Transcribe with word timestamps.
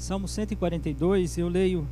Salmo 0.00 0.26
142, 0.26 1.36
eu 1.36 1.46
leio 1.46 1.86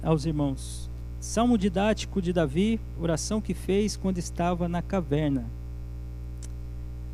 aos 0.00 0.24
irmãos. 0.24 0.88
Salmo 1.18 1.58
didático 1.58 2.22
de 2.22 2.32
Davi, 2.32 2.78
oração 3.00 3.40
que 3.40 3.52
fez 3.52 3.96
quando 3.96 4.18
estava 4.18 4.68
na 4.68 4.80
caverna. 4.80 5.44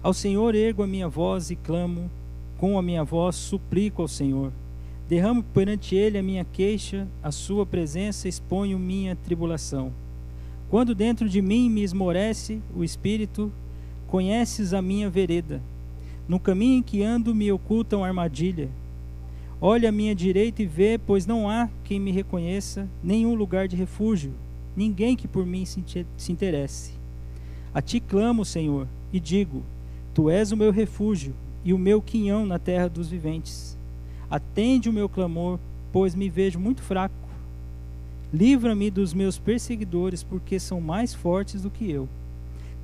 Ao 0.02 0.12
Senhor 0.12 0.54
ergo 0.54 0.82
a 0.82 0.86
minha 0.86 1.08
voz 1.08 1.50
e 1.50 1.56
clamo, 1.56 2.10
com 2.58 2.78
a 2.78 2.82
minha 2.82 3.02
voz 3.02 3.36
suplico 3.36 4.02
ao 4.02 4.06
Senhor. 4.06 4.52
Derramo 5.08 5.42
perante 5.42 5.94
ele 5.94 6.18
a 6.18 6.22
minha 6.22 6.44
queixa, 6.44 7.08
a 7.22 7.32
sua 7.32 7.64
presença 7.64 8.28
exponho 8.28 8.78
minha 8.78 9.16
tribulação. 9.16 9.90
Quando 10.68 10.94
dentro 10.94 11.26
de 11.26 11.40
mim 11.40 11.70
me 11.70 11.82
esmorece 11.82 12.60
o 12.76 12.84
espírito, 12.84 13.50
conheces 14.08 14.74
a 14.74 14.82
minha 14.82 15.08
vereda. 15.08 15.62
No 16.28 16.38
caminho 16.38 16.80
em 16.80 16.82
que 16.82 17.02
ando 17.02 17.34
me 17.34 17.50
ocultam 17.50 18.04
armadilha 18.04 18.68
Olha 19.66 19.88
à 19.88 19.92
minha 19.92 20.14
direita 20.14 20.62
e 20.62 20.66
vê, 20.66 20.98
pois 20.98 21.24
não 21.24 21.48
há 21.48 21.70
quem 21.84 21.98
me 21.98 22.10
reconheça, 22.12 22.86
nenhum 23.02 23.34
lugar 23.34 23.66
de 23.66 23.74
refúgio, 23.74 24.30
ninguém 24.76 25.16
que 25.16 25.26
por 25.26 25.46
mim 25.46 25.64
se 25.64 26.30
interesse. 26.30 26.92
A 27.72 27.80
ti 27.80 27.98
clamo, 27.98 28.44
Senhor, 28.44 28.86
e 29.10 29.18
digo: 29.18 29.62
Tu 30.12 30.28
és 30.28 30.52
o 30.52 30.56
meu 30.58 30.70
refúgio 30.70 31.32
e 31.64 31.72
o 31.72 31.78
meu 31.78 32.02
quinhão 32.02 32.44
na 32.44 32.58
terra 32.58 32.90
dos 32.90 33.08
viventes. 33.08 33.74
Atende 34.30 34.90
o 34.90 34.92
meu 34.92 35.08
clamor, 35.08 35.58
pois 35.90 36.14
me 36.14 36.28
vejo 36.28 36.60
muito 36.60 36.82
fraco. 36.82 37.14
Livra-me 38.34 38.90
dos 38.90 39.14
meus 39.14 39.38
perseguidores, 39.38 40.22
porque 40.22 40.60
são 40.60 40.78
mais 40.78 41.14
fortes 41.14 41.62
do 41.62 41.70
que 41.70 41.90
eu. 41.90 42.06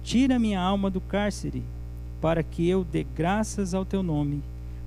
Tira 0.02 0.38
minha 0.38 0.58
alma 0.58 0.88
do 0.88 1.02
cárcere, 1.02 1.62
para 2.22 2.42
que 2.42 2.66
eu 2.66 2.84
dê 2.84 3.04
graças 3.14 3.74
ao 3.74 3.84
teu 3.84 4.02
nome. 4.02 4.40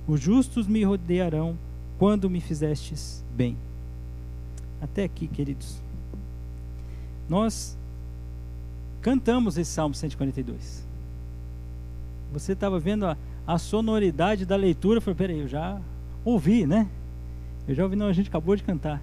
Os 0.07 0.20
justos 0.20 0.65
me 0.65 0.84
rodearão 0.84 1.55
quando 2.03 2.30
me 2.30 2.41
fizestes 2.41 3.23
bem. 3.34 3.55
Até 4.81 5.05
aqui, 5.05 5.25
queridos. 5.25 5.77
Nós 7.29 7.77
cantamos 9.01 9.57
esse 9.57 9.71
Salmo 9.71 9.96
142. 9.96 10.85
Você 12.34 12.51
estava 12.51 12.77
vendo 12.77 13.05
a, 13.05 13.15
a, 13.48 13.57
sonoridade 13.57 14.46
da 14.46 14.57
leitura, 14.57 14.99
falei, 14.99 15.15
peraí, 15.15 15.40
eu 15.40 15.48
já 15.48 15.79
ouvi, 16.26 16.68
né? 16.68 16.90
Eu 17.70 17.74
já 17.74 17.84
ouvi, 17.85 17.96
não, 17.96 18.07
a 18.07 18.13
gente 18.13 18.27
acabou 18.27 18.57
de 18.57 18.63
cantar. 18.63 19.01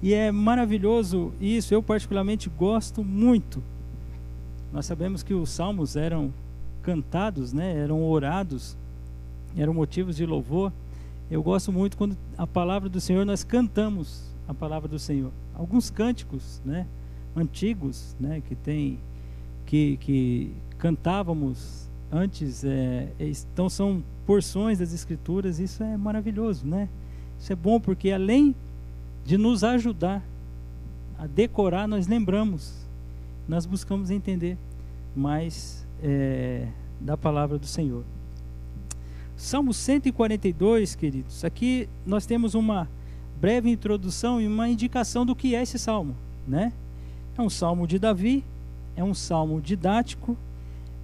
E 0.00 0.14
é 0.14 0.30
maravilhoso 0.30 1.32
isso, 1.40 1.74
eu 1.74 1.82
particularmente 1.82 2.48
gosto 2.48 3.02
muito. 3.02 3.60
Nós 4.72 4.86
sabemos 4.86 5.24
que 5.24 5.34
os 5.34 5.50
salmos 5.50 5.96
eram 5.96 6.32
cantados, 6.80 7.52
né? 7.52 7.76
eram 7.76 8.04
orados, 8.04 8.76
eram 9.56 9.74
motivos 9.74 10.14
de 10.14 10.24
louvor. 10.24 10.70
Eu 11.30 11.42
gosto 11.42 11.72
muito 11.72 11.96
quando 11.96 12.16
a 12.38 12.46
palavra 12.46 12.88
do 12.88 13.00
Senhor 13.00 13.24
nós 13.26 13.42
cantamos 13.42 14.22
a 14.46 14.54
palavra 14.54 14.88
do 14.88 14.98
Senhor. 14.98 15.32
Alguns 15.54 15.90
cânticos, 15.90 16.60
né, 16.64 16.86
antigos, 17.34 18.14
né, 18.20 18.42
que 18.46 18.54
tem 18.54 18.98
que, 19.66 19.96
que 19.96 20.52
cantávamos 20.78 21.88
antes, 22.10 22.64
é, 22.64 23.08
é, 23.18 23.32
então 23.52 23.68
são 23.68 24.02
porções 24.24 24.78
das 24.78 24.92
escrituras. 24.92 25.58
Isso 25.58 25.82
é 25.82 25.96
maravilhoso, 25.96 26.66
né? 26.66 26.88
Isso 27.38 27.52
é 27.52 27.56
bom 27.56 27.80
porque 27.80 28.10
além 28.10 28.54
de 29.24 29.36
nos 29.36 29.64
ajudar 29.64 30.22
a 31.18 31.26
decorar, 31.26 31.88
nós 31.88 32.06
lembramos, 32.06 32.72
nós 33.48 33.66
buscamos 33.66 34.10
entender 34.10 34.56
mais 35.14 35.84
é, 36.02 36.68
da 37.00 37.16
palavra 37.16 37.58
do 37.58 37.66
Senhor. 37.66 38.04
Salmo 39.36 39.74
142, 39.74 40.94
queridos, 40.94 41.44
aqui 41.44 41.86
nós 42.06 42.24
temos 42.24 42.54
uma 42.54 42.88
breve 43.38 43.68
introdução 43.68 44.40
e 44.40 44.46
uma 44.46 44.66
indicação 44.66 45.26
do 45.26 45.36
que 45.36 45.54
é 45.54 45.62
esse 45.62 45.78
salmo, 45.78 46.16
né? 46.48 46.72
É 47.36 47.42
um 47.42 47.50
salmo 47.50 47.86
de 47.86 47.98
Davi, 47.98 48.42
é 48.96 49.04
um 49.04 49.12
salmo 49.12 49.60
didático, 49.60 50.38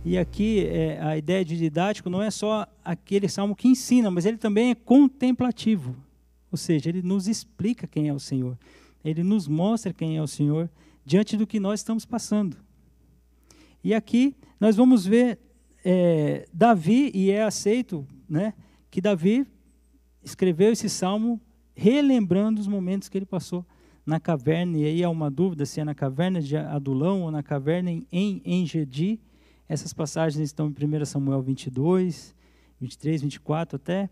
e 0.03 0.16
aqui 0.16 0.65
é, 0.65 0.98
a 1.03 1.15
ideia 1.15 1.44
de 1.44 1.59
didático 1.59 2.09
não 2.09 2.22
é 2.22 2.31
só 2.31 2.66
aquele 2.82 3.28
salmo 3.28 3.54
que 3.54 3.69
ensina, 3.69 4.10
mas 4.10 4.25
ele 4.25 4.38
também 4.38 4.71
é 4.71 4.75
contemplativo, 4.75 5.94
ou 6.50 6.56
seja, 6.56 6.88
ele 6.88 7.03
nos 7.03 7.28
explica 7.28 7.87
quem 7.87 8.09
é 8.09 8.15
o 8.15 8.19
Senhor, 8.19 8.56
ele 9.04 9.22
nos 9.22 9.47
mostra 9.47 9.92
quem 9.92 10.16
é 10.16 10.22
o 10.22 10.26
Senhor 10.26 10.71
diante 11.04 11.37
do 11.37 11.47
que 11.47 11.60
nós 11.60 11.81
estamos 11.81 12.06
passando. 12.06 12.56
E 13.84 13.92
aqui 13.92 14.34
nós 14.59 14.75
vamos 14.75 15.04
ver 15.04 15.38
é, 15.84 16.47
Davi, 16.53 17.10
e 17.15 17.31
é 17.31 17.43
aceito 17.43 18.06
né, 18.28 18.54
que 18.91 19.00
Davi 19.00 19.47
escreveu 20.22 20.72
esse 20.72 20.88
salmo 20.88 21.41
relembrando 21.75 22.60
os 22.60 22.66
momentos 22.66 23.09
que 23.09 23.19
ele 23.19 23.26
passou 23.26 23.66
na 24.04 24.19
caverna, 24.19 24.78
e 24.78 24.84
aí 24.84 25.04
há 25.04 25.09
uma 25.09 25.31
dúvida 25.31 25.65
se 25.65 25.81
é 25.81 25.84
na 25.84 25.94
caverna 25.94 26.41
de 26.41 26.56
Adulão 26.56 27.22
ou 27.22 27.31
na 27.31 27.42
caverna 27.42 27.91
em 27.91 28.42
Engedi. 28.44 29.21
Essas 29.69 29.92
passagens 29.92 30.42
estão 30.42 30.66
em 30.66 31.00
1 31.03 31.04
Samuel 31.04 31.41
22, 31.41 32.34
23, 32.81 33.22
24 33.22 33.76
até. 33.76 34.10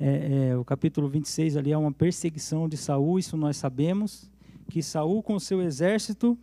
É, 0.00 0.50
é, 0.50 0.56
o 0.56 0.64
capítulo 0.64 1.08
26 1.08 1.56
ali 1.56 1.72
é 1.72 1.78
uma 1.78 1.92
perseguição 1.92 2.68
de 2.68 2.76
Saul, 2.76 3.18
isso 3.18 3.36
nós 3.36 3.56
sabemos, 3.56 4.30
que 4.70 4.82
Saul 4.82 5.22
com 5.22 5.38
seu 5.38 5.60
exército 5.60 6.38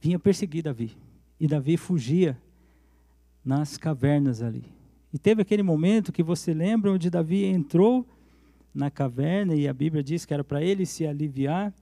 vinha 0.00 0.18
perseguir 0.18 0.62
Davi. 0.62 0.96
E 1.38 1.46
Davi 1.46 1.76
fugia 1.76 2.38
nas 3.44 3.76
cavernas 3.76 4.42
ali. 4.42 4.64
E 5.12 5.18
teve 5.18 5.42
aquele 5.42 5.62
momento 5.62 6.12
que 6.12 6.22
você 6.22 6.54
lembra 6.54 6.92
onde 6.92 7.10
Davi 7.10 7.44
entrou 7.44 8.06
na 8.74 8.90
caverna 8.90 9.54
e 9.54 9.66
a 9.66 9.72
Bíblia 9.72 10.02
diz 10.02 10.24
que 10.24 10.32
era 10.32 10.44
para 10.44 10.62
ele 10.62 10.86
se 10.86 11.06
aliviar. 11.06 11.72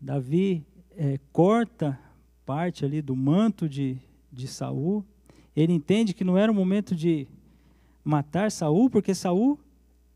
Davi 0.00 0.64
é, 0.96 1.18
corta 1.32 1.98
parte 2.46 2.84
ali 2.84 3.02
do 3.02 3.16
manto 3.16 3.68
de, 3.68 3.96
de 4.32 4.46
Saul. 4.46 5.04
Ele 5.56 5.72
entende 5.72 6.14
que 6.14 6.24
não 6.24 6.38
era 6.38 6.50
o 6.50 6.54
momento 6.54 6.94
de 6.94 7.26
matar 8.04 8.50
Saul, 8.50 8.88
porque 8.88 9.14
Saul 9.14 9.58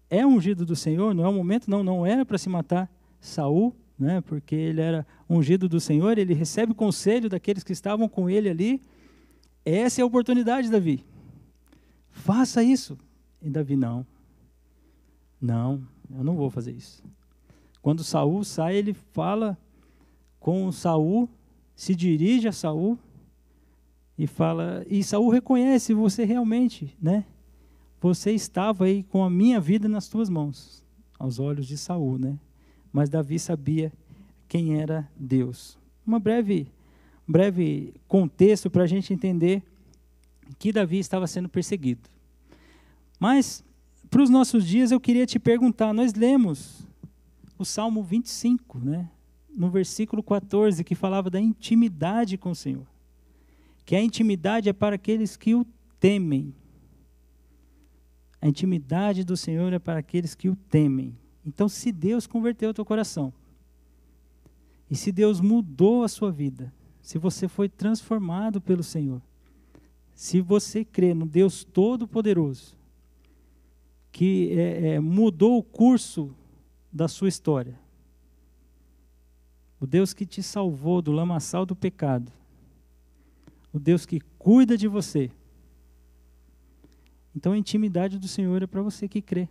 é 0.08 0.24
ungido 0.24 0.64
do 0.64 0.76
Senhor, 0.76 1.14
não 1.14 1.24
é 1.24 1.28
o 1.28 1.32
momento, 1.32 1.68
não, 1.68 1.82
não 1.82 2.06
era 2.06 2.24
para 2.24 2.38
se 2.38 2.48
matar 2.48 2.90
Saul, 3.20 3.74
né, 3.98 4.20
porque 4.20 4.54
ele 4.54 4.80
era 4.80 5.06
ungido 5.28 5.68
do 5.68 5.80
Senhor, 5.80 6.18
ele 6.18 6.34
recebe 6.34 6.74
conselho 6.74 7.28
daqueles 7.28 7.64
que 7.64 7.72
estavam 7.72 8.08
com 8.08 8.30
ele 8.30 8.48
ali. 8.48 8.80
Essa 9.68 10.00
é 10.00 10.02
a 10.02 10.06
oportunidade, 10.06 10.70
Davi. 10.70 11.04
Faça 12.12 12.62
isso. 12.62 12.96
E 13.42 13.50
Davi, 13.50 13.74
não. 13.74 14.06
Não, 15.40 15.82
eu 16.08 16.22
não 16.22 16.36
vou 16.36 16.48
fazer 16.48 16.70
isso. 16.70 17.02
Quando 17.82 18.04
Saul 18.04 18.44
sai, 18.44 18.76
ele 18.76 18.94
fala 18.94 19.58
com 20.38 20.70
Saul, 20.70 21.28
se 21.74 21.96
dirige 21.96 22.46
a 22.46 22.52
Saul 22.52 22.96
e 24.16 24.28
fala, 24.28 24.86
e 24.88 25.02
Saul 25.02 25.30
reconhece 25.30 25.92
você 25.92 26.24
realmente, 26.24 26.96
né? 27.02 27.24
Você 28.00 28.30
estava 28.30 28.84
aí 28.84 29.02
com 29.02 29.24
a 29.24 29.30
minha 29.30 29.60
vida 29.60 29.88
nas 29.88 30.08
tuas 30.08 30.28
mãos, 30.28 30.84
aos 31.18 31.40
olhos 31.40 31.66
de 31.66 31.76
Saul, 31.76 32.18
né? 32.18 32.38
Mas 32.92 33.08
Davi 33.08 33.36
sabia 33.38 33.92
quem 34.46 34.80
era 34.80 35.10
Deus. 35.16 35.76
Uma 36.06 36.20
breve, 36.20 36.68
breve 37.26 37.94
contexto 38.06 38.70
para 38.70 38.84
a 38.84 38.86
gente 38.86 39.12
entender 39.12 39.62
que 40.58 40.72
Davi 40.72 40.98
estava 40.98 41.26
sendo 41.26 41.48
perseguido. 41.48 42.08
Mas, 43.18 43.64
para 44.08 44.22
os 44.22 44.30
nossos 44.30 44.64
dias, 44.66 44.90
eu 44.90 45.00
queria 45.00 45.26
te 45.26 45.38
perguntar: 45.38 45.92
nós 45.92 46.14
lemos 46.14 46.86
o 47.58 47.64
Salmo 47.64 48.02
25, 48.02 48.78
né? 48.78 49.08
no 49.56 49.70
versículo 49.70 50.22
14, 50.22 50.84
que 50.84 50.94
falava 50.94 51.30
da 51.30 51.40
intimidade 51.40 52.36
com 52.36 52.50
o 52.50 52.54
Senhor. 52.54 52.86
Que 53.86 53.96
a 53.96 54.02
intimidade 54.02 54.68
é 54.68 54.72
para 54.72 54.96
aqueles 54.96 55.36
que 55.36 55.54
o 55.54 55.66
temem. 55.98 56.54
A 58.40 58.46
intimidade 58.46 59.24
do 59.24 59.36
Senhor 59.36 59.72
é 59.72 59.78
para 59.78 59.98
aqueles 59.98 60.34
que 60.34 60.50
o 60.50 60.54
temem. 60.54 61.16
Então, 61.44 61.68
se 61.68 61.90
Deus 61.90 62.26
converteu 62.26 62.70
o 62.70 62.74
teu 62.74 62.84
coração, 62.84 63.32
e 64.90 64.94
se 64.94 65.10
Deus 65.10 65.40
mudou 65.40 66.04
a 66.04 66.08
sua 66.08 66.30
vida, 66.30 66.72
se 67.06 67.18
você 67.18 67.46
foi 67.46 67.68
transformado 67.68 68.60
pelo 68.60 68.82
Senhor, 68.82 69.22
se 70.12 70.40
você 70.40 70.84
crê 70.84 71.14
no 71.14 71.24
Deus 71.24 71.62
Todo-Poderoso, 71.62 72.76
que 74.10 74.50
é, 74.58 74.88
é, 74.88 74.98
mudou 75.00 75.56
o 75.56 75.62
curso 75.62 76.34
da 76.92 77.06
sua 77.06 77.28
história, 77.28 77.78
o 79.78 79.86
Deus 79.86 80.12
que 80.12 80.26
te 80.26 80.42
salvou 80.42 81.00
do 81.00 81.12
lamaçal 81.12 81.64
do 81.64 81.76
pecado, 81.76 82.32
o 83.72 83.78
Deus 83.78 84.04
que 84.04 84.18
cuida 84.36 84.76
de 84.76 84.88
você. 84.88 85.30
Então 87.36 87.52
a 87.52 87.56
intimidade 87.56 88.18
do 88.18 88.26
Senhor 88.26 88.64
é 88.64 88.66
para 88.66 88.82
você 88.82 89.06
que 89.06 89.22
crê. 89.22 89.48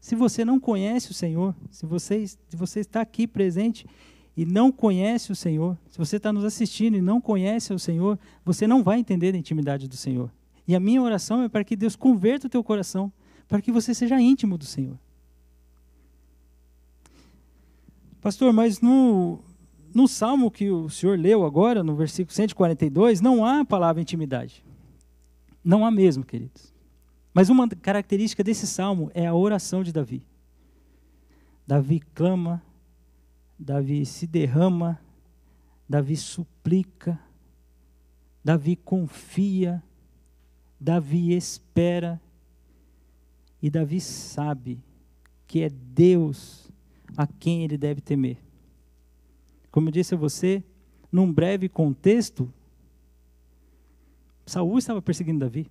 Se 0.00 0.16
você 0.16 0.44
não 0.44 0.58
conhece 0.58 1.12
o 1.12 1.14
Senhor, 1.14 1.54
se 1.70 1.86
você, 1.86 2.26
se 2.26 2.56
você 2.56 2.80
está 2.80 3.00
aqui 3.00 3.28
presente 3.28 3.86
e 4.36 4.44
não 4.44 4.70
conhece 4.70 5.32
o 5.32 5.36
Senhor, 5.36 5.78
se 5.88 5.96
você 5.96 6.16
está 6.18 6.32
nos 6.32 6.44
assistindo 6.44 6.96
e 6.96 7.00
não 7.00 7.20
conhece 7.20 7.72
o 7.72 7.78
Senhor, 7.78 8.18
você 8.44 8.66
não 8.66 8.82
vai 8.82 8.98
entender 8.98 9.34
a 9.34 9.38
intimidade 9.38 9.88
do 9.88 9.96
Senhor. 9.96 10.30
E 10.68 10.74
a 10.74 10.80
minha 10.80 11.00
oração 11.00 11.42
é 11.42 11.48
para 11.48 11.64
que 11.64 11.74
Deus 11.74 11.96
converta 11.96 12.46
o 12.46 12.50
teu 12.50 12.62
coração, 12.62 13.10
para 13.48 13.62
que 13.62 13.72
você 13.72 13.94
seja 13.94 14.20
íntimo 14.20 14.58
do 14.58 14.64
Senhor. 14.64 14.98
Pastor, 18.20 18.52
mas 18.52 18.80
no, 18.80 19.38
no 19.94 20.08
salmo 20.08 20.50
que 20.50 20.68
o 20.68 20.90
senhor 20.90 21.18
leu 21.18 21.44
agora, 21.44 21.82
no 21.84 21.94
versículo 21.94 22.34
142, 22.34 23.20
não 23.20 23.44
há 23.44 23.60
a 23.60 23.64
palavra 23.64 24.02
intimidade. 24.02 24.64
Não 25.64 25.86
há 25.86 25.90
mesmo, 25.90 26.24
queridos. 26.24 26.74
Mas 27.32 27.48
uma 27.48 27.68
característica 27.68 28.42
desse 28.42 28.66
salmo 28.66 29.10
é 29.14 29.26
a 29.26 29.34
oração 29.34 29.82
de 29.82 29.92
Davi. 29.92 30.26
Davi 31.66 32.00
clama, 32.14 32.62
Davi 33.58 34.04
se 34.04 34.26
derrama, 34.26 35.00
Davi 35.88 36.16
suplica, 36.16 37.20
Davi 38.44 38.76
confia, 38.76 39.82
Davi 40.78 41.32
espera, 41.32 42.20
e 43.62 43.70
Davi 43.70 44.00
sabe 44.00 44.78
que 45.46 45.62
é 45.62 45.70
Deus 45.70 46.70
a 47.16 47.26
quem 47.26 47.64
ele 47.64 47.78
deve 47.78 48.00
temer. 48.00 48.38
Como 49.70 49.88
eu 49.88 49.92
disse 49.92 50.14
a 50.14 50.18
você, 50.18 50.62
num 51.10 51.32
breve 51.32 51.68
contexto, 51.68 52.52
Saul 54.44 54.78
estava 54.78 55.02
perseguindo 55.02 55.40
Davi. 55.40 55.66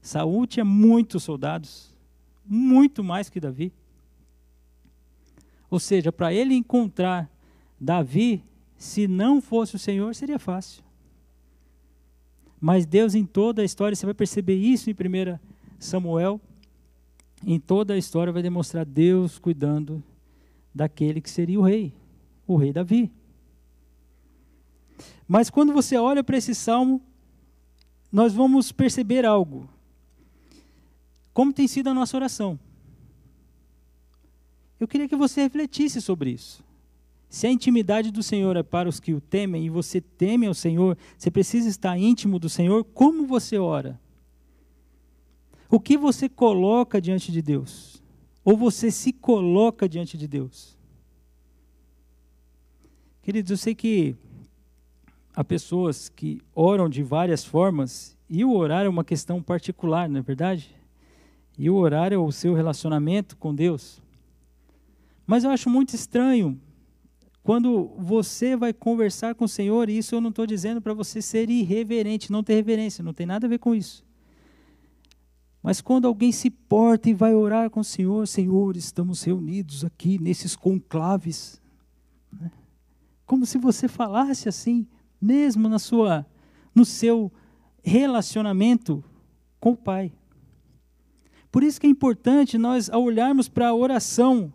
Saul 0.00 0.46
tinha 0.46 0.64
muitos 0.64 1.24
soldados, 1.24 1.96
muito 2.44 3.02
mais 3.02 3.28
que 3.28 3.40
Davi. 3.40 3.72
Ou 5.70 5.80
seja, 5.80 6.12
para 6.12 6.32
ele 6.32 6.54
encontrar 6.54 7.30
Davi, 7.80 8.42
se 8.76 9.06
não 9.06 9.40
fosse 9.40 9.76
o 9.76 9.78
Senhor, 9.78 10.14
seria 10.14 10.38
fácil. 10.38 10.82
Mas 12.60 12.86
Deus, 12.86 13.14
em 13.14 13.24
toda 13.24 13.62
a 13.62 13.64
história, 13.64 13.94
você 13.94 14.06
vai 14.06 14.14
perceber 14.14 14.56
isso 14.56 14.90
em 14.90 14.94
1 14.94 15.38
Samuel, 15.78 16.40
em 17.44 17.60
toda 17.60 17.94
a 17.94 17.98
história 17.98 18.32
vai 18.32 18.42
demonstrar 18.42 18.84
Deus 18.84 19.38
cuidando 19.38 20.02
daquele 20.74 21.20
que 21.20 21.30
seria 21.30 21.58
o 21.58 21.62
rei, 21.62 21.92
o 22.46 22.56
rei 22.56 22.72
Davi. 22.72 23.10
Mas 25.28 25.50
quando 25.50 25.72
você 25.72 25.96
olha 25.96 26.22
para 26.22 26.36
esse 26.36 26.54
salmo, 26.54 27.00
nós 28.10 28.32
vamos 28.32 28.72
perceber 28.72 29.24
algo. 29.24 29.68
Como 31.32 31.52
tem 31.52 31.68
sido 31.68 31.88
a 31.88 31.94
nossa 31.94 32.16
oração? 32.16 32.58
Eu 34.78 34.86
queria 34.86 35.08
que 35.08 35.16
você 35.16 35.42
refletisse 35.42 36.00
sobre 36.00 36.30
isso. 36.30 36.64
Se 37.28 37.46
a 37.46 37.50
intimidade 37.50 38.10
do 38.10 38.22
Senhor 38.22 38.56
é 38.56 38.62
para 38.62 38.88
os 38.88 39.00
que 39.00 39.12
o 39.12 39.20
temem 39.20 39.66
e 39.66 39.70
você 39.70 40.00
teme 40.00 40.46
ao 40.46 40.54
Senhor, 40.54 40.96
você 41.16 41.30
precisa 41.30 41.68
estar 41.68 41.98
íntimo 41.98 42.38
do 42.38 42.48
Senhor, 42.48 42.84
como 42.84 43.26
você 43.26 43.58
ora? 43.58 44.00
O 45.68 45.80
que 45.80 45.96
você 45.96 46.28
coloca 46.28 47.00
diante 47.00 47.32
de 47.32 47.42
Deus? 47.42 48.02
Ou 48.44 48.56
você 48.56 48.90
se 48.90 49.12
coloca 49.12 49.88
diante 49.88 50.16
de 50.16 50.28
Deus? 50.28 50.76
Queridos, 53.22 53.50
eu 53.50 53.56
sei 53.56 53.74
que 53.74 54.14
há 55.34 55.42
pessoas 55.42 56.08
que 56.08 56.40
oram 56.54 56.88
de 56.88 57.02
várias 57.02 57.44
formas 57.44 58.16
e 58.30 58.44
o 58.44 58.54
orar 58.54 58.86
é 58.86 58.88
uma 58.88 59.04
questão 59.04 59.42
particular, 59.42 60.08
não 60.08 60.20
é 60.20 60.22
verdade? 60.22 60.74
E 61.58 61.68
o 61.68 61.74
orar 61.74 62.12
é 62.12 62.16
o 62.16 62.30
seu 62.30 62.54
relacionamento 62.54 63.36
com 63.36 63.52
Deus. 63.52 64.00
Mas 65.26 65.44
eu 65.44 65.50
acho 65.50 65.68
muito 65.68 65.94
estranho 65.94 66.60
quando 67.42 67.92
você 67.96 68.56
vai 68.56 68.72
conversar 68.72 69.34
com 69.34 69.44
o 69.44 69.48
Senhor, 69.48 69.88
e 69.88 69.98
isso 69.98 70.14
eu 70.14 70.20
não 70.20 70.30
estou 70.30 70.46
dizendo 70.46 70.80
para 70.80 70.92
você 70.92 71.22
ser 71.22 71.48
irreverente, 71.48 72.32
não 72.32 72.42
ter 72.42 72.54
reverência, 72.54 73.04
não 73.04 73.14
tem 73.14 73.24
nada 73.24 73.46
a 73.46 73.48
ver 73.50 73.58
com 73.58 73.74
isso. 73.74 74.04
Mas 75.62 75.80
quando 75.80 76.06
alguém 76.06 76.32
se 76.32 76.50
porta 76.50 77.10
e 77.10 77.14
vai 77.14 77.34
orar 77.34 77.70
com 77.70 77.80
o 77.80 77.84
Senhor, 77.84 78.26
Senhor, 78.26 78.76
estamos 78.76 79.22
reunidos 79.22 79.84
aqui 79.84 80.18
nesses 80.18 80.54
conclaves, 80.54 81.60
né? 82.32 82.50
como 83.24 83.46
se 83.46 83.58
você 83.58 83.88
falasse 83.88 84.48
assim, 84.48 84.86
mesmo 85.20 85.68
na 85.68 85.78
sua, 85.78 86.26
no 86.74 86.84
seu 86.84 87.32
relacionamento 87.82 89.02
com 89.60 89.70
o 89.70 89.76
Pai. 89.76 90.12
Por 91.50 91.62
isso 91.62 91.80
que 91.80 91.86
é 91.86 91.90
importante 91.90 92.58
nós, 92.58 92.90
ao 92.90 93.02
olharmos 93.02 93.48
para 93.48 93.68
a 93.68 93.74
oração, 93.74 94.52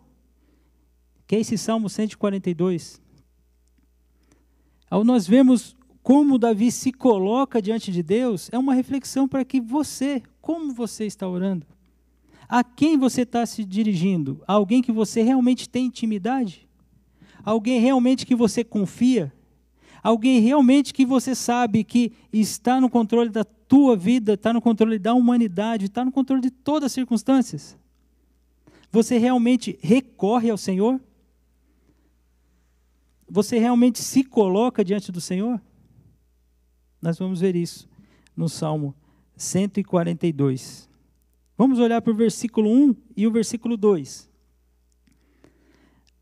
que 1.32 1.36
é 1.36 1.40
esse 1.40 1.56
Salmo 1.56 1.88
142, 1.88 3.00
ao 4.90 5.02
nós 5.02 5.26
vemos 5.26 5.74
como 6.02 6.36
Davi 6.36 6.70
se 6.70 6.92
coloca 6.92 7.62
diante 7.62 7.90
de 7.90 8.02
Deus, 8.02 8.50
é 8.52 8.58
uma 8.58 8.74
reflexão 8.74 9.26
para 9.26 9.42
que 9.42 9.58
você, 9.58 10.22
como 10.42 10.74
você 10.74 11.06
está 11.06 11.26
orando? 11.26 11.66
A 12.46 12.62
quem 12.62 12.98
você 12.98 13.22
está 13.22 13.46
se 13.46 13.64
dirigindo? 13.64 14.42
A 14.46 14.52
alguém 14.52 14.82
que 14.82 14.92
você 14.92 15.22
realmente 15.22 15.70
tem 15.70 15.86
intimidade? 15.86 16.68
Alguém 17.42 17.80
realmente 17.80 18.26
que 18.26 18.34
você 18.34 18.62
confia? 18.62 19.32
Alguém 20.02 20.38
realmente 20.38 20.92
que 20.92 21.06
você 21.06 21.34
sabe 21.34 21.82
que 21.82 22.12
está 22.30 22.78
no 22.78 22.90
controle 22.90 23.30
da 23.30 23.42
tua 23.42 23.96
vida, 23.96 24.34
está 24.34 24.52
no 24.52 24.60
controle 24.60 24.98
da 24.98 25.14
humanidade, 25.14 25.86
está 25.86 26.04
no 26.04 26.12
controle 26.12 26.42
de 26.42 26.50
todas 26.50 26.88
as 26.88 26.92
circunstâncias? 26.92 27.74
Você 28.90 29.16
realmente 29.16 29.78
recorre 29.80 30.50
ao 30.50 30.58
Senhor? 30.58 31.00
Você 33.32 33.58
realmente 33.58 33.98
se 34.02 34.22
coloca 34.22 34.84
diante 34.84 35.10
do 35.10 35.18
Senhor? 35.18 35.58
Nós 37.00 37.18
vamos 37.18 37.40
ver 37.40 37.56
isso 37.56 37.88
no 38.36 38.46
Salmo 38.46 38.94
142. 39.34 40.86
Vamos 41.56 41.78
olhar 41.78 42.02
para 42.02 42.12
o 42.12 42.14
versículo 42.14 42.68
1 42.70 42.94
e 43.16 43.26
o 43.26 43.32
versículo 43.32 43.74
2. 43.74 44.28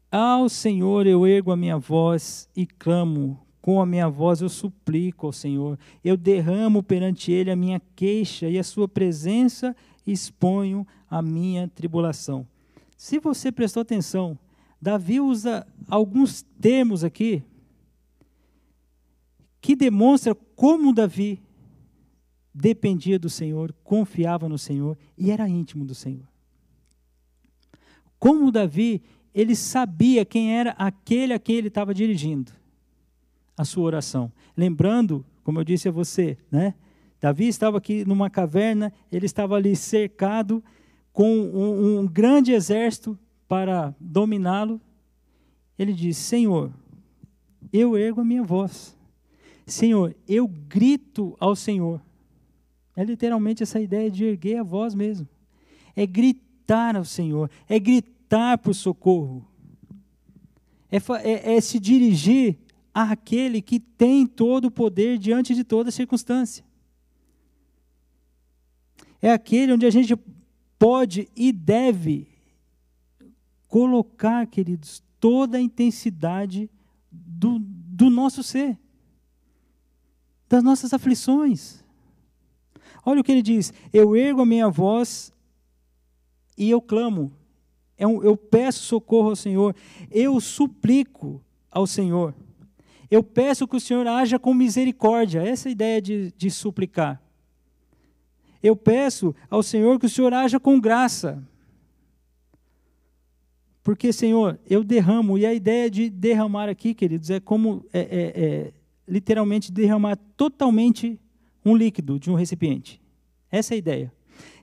Ao 0.09 0.49
Senhor 0.49 1.05
eu 1.05 1.27
ergo 1.27 1.51
a 1.51 1.57
minha 1.57 1.79
voz 1.79 2.49
e 2.55 2.65
clamo, 2.65 3.45
com 3.61 3.83
a 3.83 3.87
minha 3.87 4.09
voz 4.09 4.41
eu 4.41 4.49
suplico 4.49 5.27
ao 5.27 5.33
Senhor. 5.33 5.77
Eu 6.05 6.17
derramo 6.17 6.81
perante 6.81 7.33
Ele 7.33 7.51
a 7.51 7.57
minha 7.57 7.83
queixa 7.97 8.49
e 8.49 8.57
a 8.57 8.62
Sua 8.62 8.87
presença 8.87 9.75
exponho 10.07 10.87
a 11.11 11.21
minha 11.21 11.67
tribulação. 11.67 12.47
Se 12.97 13.19
você 13.19 13.51
prestou 13.51 13.81
atenção, 13.81 14.39
Davi 14.81 15.21
usa 15.21 15.67
alguns 15.88 16.43
termos 16.61 17.05
aqui 17.05 17.43
que 19.61 19.77
demonstra 19.77 20.35
como 20.35 20.93
Davi 20.93 21.43
dependia 22.55 23.19
do 23.19 23.29
Senhor, 23.29 23.75
confiava 23.85 24.49
no 24.49 24.59
Senhor 24.59 24.97
e 25.17 25.31
era 25.31 25.49
íntimo 25.49 25.85
do 25.85 25.94
Senhor. 25.94 26.27
Como 28.19 28.50
Davi, 28.50 29.03
ele 29.35 29.55
sabia 29.55 30.25
quem 30.25 30.57
era 30.57 30.71
aquele 30.73 31.33
a 31.33 31.38
quem 31.38 31.57
ele 31.57 31.69
estava 31.69 31.95
dirigindo 31.95 32.52
a 33.57 33.64
sua 33.64 33.85
oração. 33.85 34.33
Lembrando, 34.57 35.25
como 35.45 35.61
eu 35.61 35.64
disse 35.64 35.88
a 35.88 35.93
você, 35.93 36.38
né? 36.50 36.75
Davi 37.21 37.49
estava 37.49 37.76
aqui 37.76 38.05
numa 38.07 38.31
caverna, 38.31 38.90
ele 39.12 39.26
estava 39.26 39.57
ali 39.57 39.76
cercado 39.76 40.64
com 41.12 41.31
um, 41.31 41.99
um 41.99 42.07
grande 42.07 42.52
exército 42.52 43.19
para 43.50 43.92
dominá-lo. 43.99 44.80
Ele 45.76 45.92
diz: 45.92 46.16
Senhor, 46.16 46.73
eu 47.73 47.97
ergo 47.97 48.21
a 48.21 48.25
minha 48.25 48.45
voz. 48.45 48.97
Senhor, 49.66 50.14
eu 50.28 50.47
grito 50.47 51.37
ao 51.40 51.57
Senhor. 51.57 52.00
É 52.95 53.02
literalmente 53.02 53.64
essa 53.64 53.80
ideia 53.80 54.09
de 54.09 54.25
erguer 54.25 54.59
a 54.59 54.62
voz 54.62 54.95
mesmo. 54.95 55.28
É 55.97 56.07
gritar 56.07 56.95
ao 56.95 57.04
Senhor, 57.04 57.50
é 57.69 57.76
gritar 57.80 58.57
por 58.59 58.73
socorro. 58.73 59.45
É, 60.88 60.99
é, 61.25 61.57
é 61.57 61.61
se 61.61 61.80
dirigir 61.80 62.57
àquele 62.95 63.61
que 63.61 63.80
tem 63.80 64.28
todo 64.28 64.66
o 64.66 64.71
poder 64.71 65.19
diante 65.19 65.57
de 65.57 65.64
toda 65.64 65.90
circunstância. 65.90 66.64
É 69.21 69.33
aquele 69.33 69.73
onde 69.73 69.87
a 69.87 69.90
gente 69.90 70.14
pode 70.78 71.28
e 71.35 71.50
deve 71.50 72.30
colocar, 73.71 74.47
queridos, 74.49 75.03
toda 75.21 75.57
a 75.57 75.61
intensidade 75.61 76.69
do, 77.11 77.59
do 77.61 78.11
nosso 78.11 78.43
ser, 78.43 78.77
das 80.49 80.62
nossas 80.62 80.93
aflições. 80.93 81.83
Olha 83.07 83.21
o 83.21 83.25
que 83.25 83.33
ele 83.33 83.41
diz: 83.41 83.73
Eu 83.93 84.17
ergo 84.17 84.43
a 84.43 84.47
minha 84.47 84.69
voz 84.69 85.33
e 86.59 86.69
eu 86.69 86.83
clamo. 86.83 87.33
Eu 87.97 88.37
peço 88.37 88.83
socorro 88.83 89.31
ao 89.31 89.37
Senhor. 89.37 89.77
Eu 90.11 90.41
suplico 90.41 91.41
ao 91.71 91.87
Senhor. 91.87 92.35
Eu 93.11 93.23
peço 93.23 93.69
que 93.69 93.77
o 93.77 93.81
Senhor 93.81 94.07
haja 94.07 94.39
com 94.39 94.55
misericórdia. 94.55 95.43
Essa 95.43 95.69
é 95.69 95.71
a 95.71 95.73
ideia 95.73 96.03
de, 96.03 96.33
de 96.37 96.50
suplicar. 96.50 97.23
Eu 98.62 98.75
peço 98.75 99.35
ao 99.50 99.62
Senhor 99.62 99.99
que 99.99 100.07
o 100.07 100.11
Senhor 100.11 100.33
haja 100.33 100.59
com 100.59 100.81
graça. 100.81 101.47
Porque, 103.90 104.12
Senhor, 104.12 104.56
eu 104.68 104.85
derramo, 104.85 105.37
e 105.37 105.44
a 105.44 105.52
ideia 105.52 105.90
de 105.90 106.09
derramar 106.09 106.68
aqui, 106.68 106.94
queridos, 106.94 107.28
é 107.28 107.40
como 107.40 107.85
é, 107.92 107.99
é, 107.99 108.44
é, 108.44 108.73
literalmente 109.09 109.73
derramar 109.73 110.16
totalmente 110.37 111.18
um 111.64 111.75
líquido 111.75 112.16
de 112.16 112.30
um 112.30 112.35
recipiente. 112.35 113.02
Essa 113.50 113.75
é 113.75 113.75
a 113.75 113.78
ideia. 113.78 114.12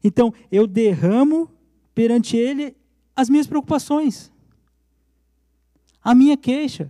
Então, 0.02 0.34
eu 0.50 0.66
derramo 0.66 1.52
perante 1.94 2.38
ele 2.38 2.74
as 3.14 3.30
minhas 3.30 3.46
preocupações. 3.46 4.32
a 6.02 6.16
minha 6.16 6.38
queixa, 6.38 6.90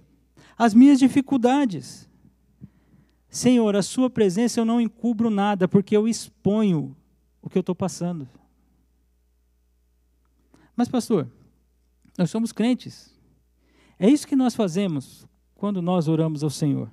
as 0.55 0.75
minhas 0.75 0.99
dificuldades. 0.99 2.07
Senhor, 3.31 3.75
a 3.75 3.81
Sua 3.81 4.11
presença 4.11 4.59
eu 4.59 4.65
não 4.65 4.79
encubro 4.79 5.31
nada, 5.31 5.67
porque 5.67 5.97
eu 5.97 6.07
exponho 6.07 6.95
o 7.41 7.49
que 7.49 7.57
eu 7.57 7.61
estou 7.61 7.73
passando. 7.73 8.29
Mas, 10.75 10.87
pastor, 10.87 11.27
nós 12.17 12.29
somos 12.29 12.51
crentes. 12.51 13.15
É 13.99 14.09
isso 14.09 14.27
que 14.27 14.35
nós 14.35 14.55
fazemos 14.55 15.27
quando 15.55 15.81
nós 15.81 16.07
oramos 16.07 16.43
ao 16.43 16.49
Senhor. 16.49 16.91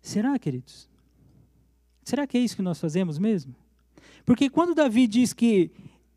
Será, 0.00 0.38
queridos? 0.38 0.88
Será 2.02 2.26
que 2.26 2.36
é 2.36 2.40
isso 2.40 2.56
que 2.56 2.62
nós 2.62 2.80
fazemos 2.80 3.18
mesmo? 3.18 3.54
Porque 4.24 4.50
quando 4.50 4.74
Davi 4.74 5.06
diz 5.06 5.32
que 5.32 5.70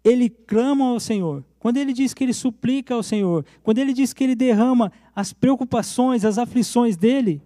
ele 0.03 0.29
clama 0.29 0.85
ao 0.85 0.99
Senhor, 0.99 1.43
quando 1.59 1.77
ele 1.77 1.93
diz 1.93 2.13
que 2.13 2.23
ele 2.23 2.33
suplica 2.33 2.93
ao 2.93 3.03
Senhor, 3.03 3.45
quando 3.63 3.79
ele 3.79 3.93
diz 3.93 4.13
que 4.13 4.23
ele 4.23 4.35
derrama 4.35 4.91
as 5.15 5.33
preocupações, 5.33 6.23
as 6.23 6.37
aflições 6.37 6.95
dele, 6.95 7.41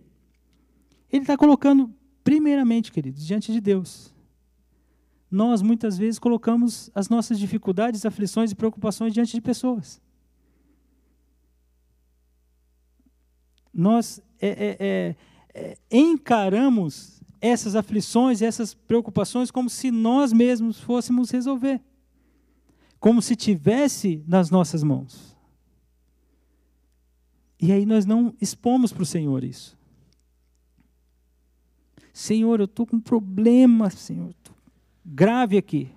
ele 1.11 1.23
está 1.23 1.37
colocando, 1.37 1.93
primeiramente, 2.23 2.91
queridos, 2.91 3.25
diante 3.25 3.51
de 3.51 3.61
Deus. 3.61 4.13
Nós, 5.31 5.61
muitas 5.61 5.97
vezes, 5.97 6.19
colocamos 6.19 6.89
as 6.93 7.07
nossas 7.07 7.39
dificuldades, 7.39 8.05
aflições 8.05 8.51
e 8.51 8.55
preocupações 8.55 9.13
diante 9.13 9.31
de 9.31 9.41
pessoas. 9.41 10.01
Nós 13.79 14.21
é, 14.41 14.47
é, 14.49 14.77
é, 14.79 15.15
é 15.53 15.77
encaramos 15.89 17.21
essas 17.39 17.75
aflições, 17.75 18.41
essas 18.41 18.73
preocupações, 18.73 19.49
como 19.49 19.69
se 19.69 19.89
nós 19.89 20.33
mesmos 20.33 20.79
fôssemos 20.79 21.31
resolver, 21.31 21.81
como 22.99 23.21
se 23.21 23.35
tivesse 23.35 24.21
nas 24.27 24.49
nossas 24.49 24.83
mãos. 24.83 25.37
E 27.61 27.71
aí 27.71 27.85
nós 27.85 28.05
não 28.05 28.33
expomos 28.41 28.91
para 28.91 29.03
o 29.03 29.05
Senhor 29.05 29.43
isso. 29.43 29.77
Senhor, 32.11 32.59
eu 32.59 32.65
estou 32.65 32.85
com 32.85 32.97
um 32.97 33.01
problema, 33.01 33.89
Senhor, 33.89 34.33
grave 35.05 35.57
aqui. 35.57 35.89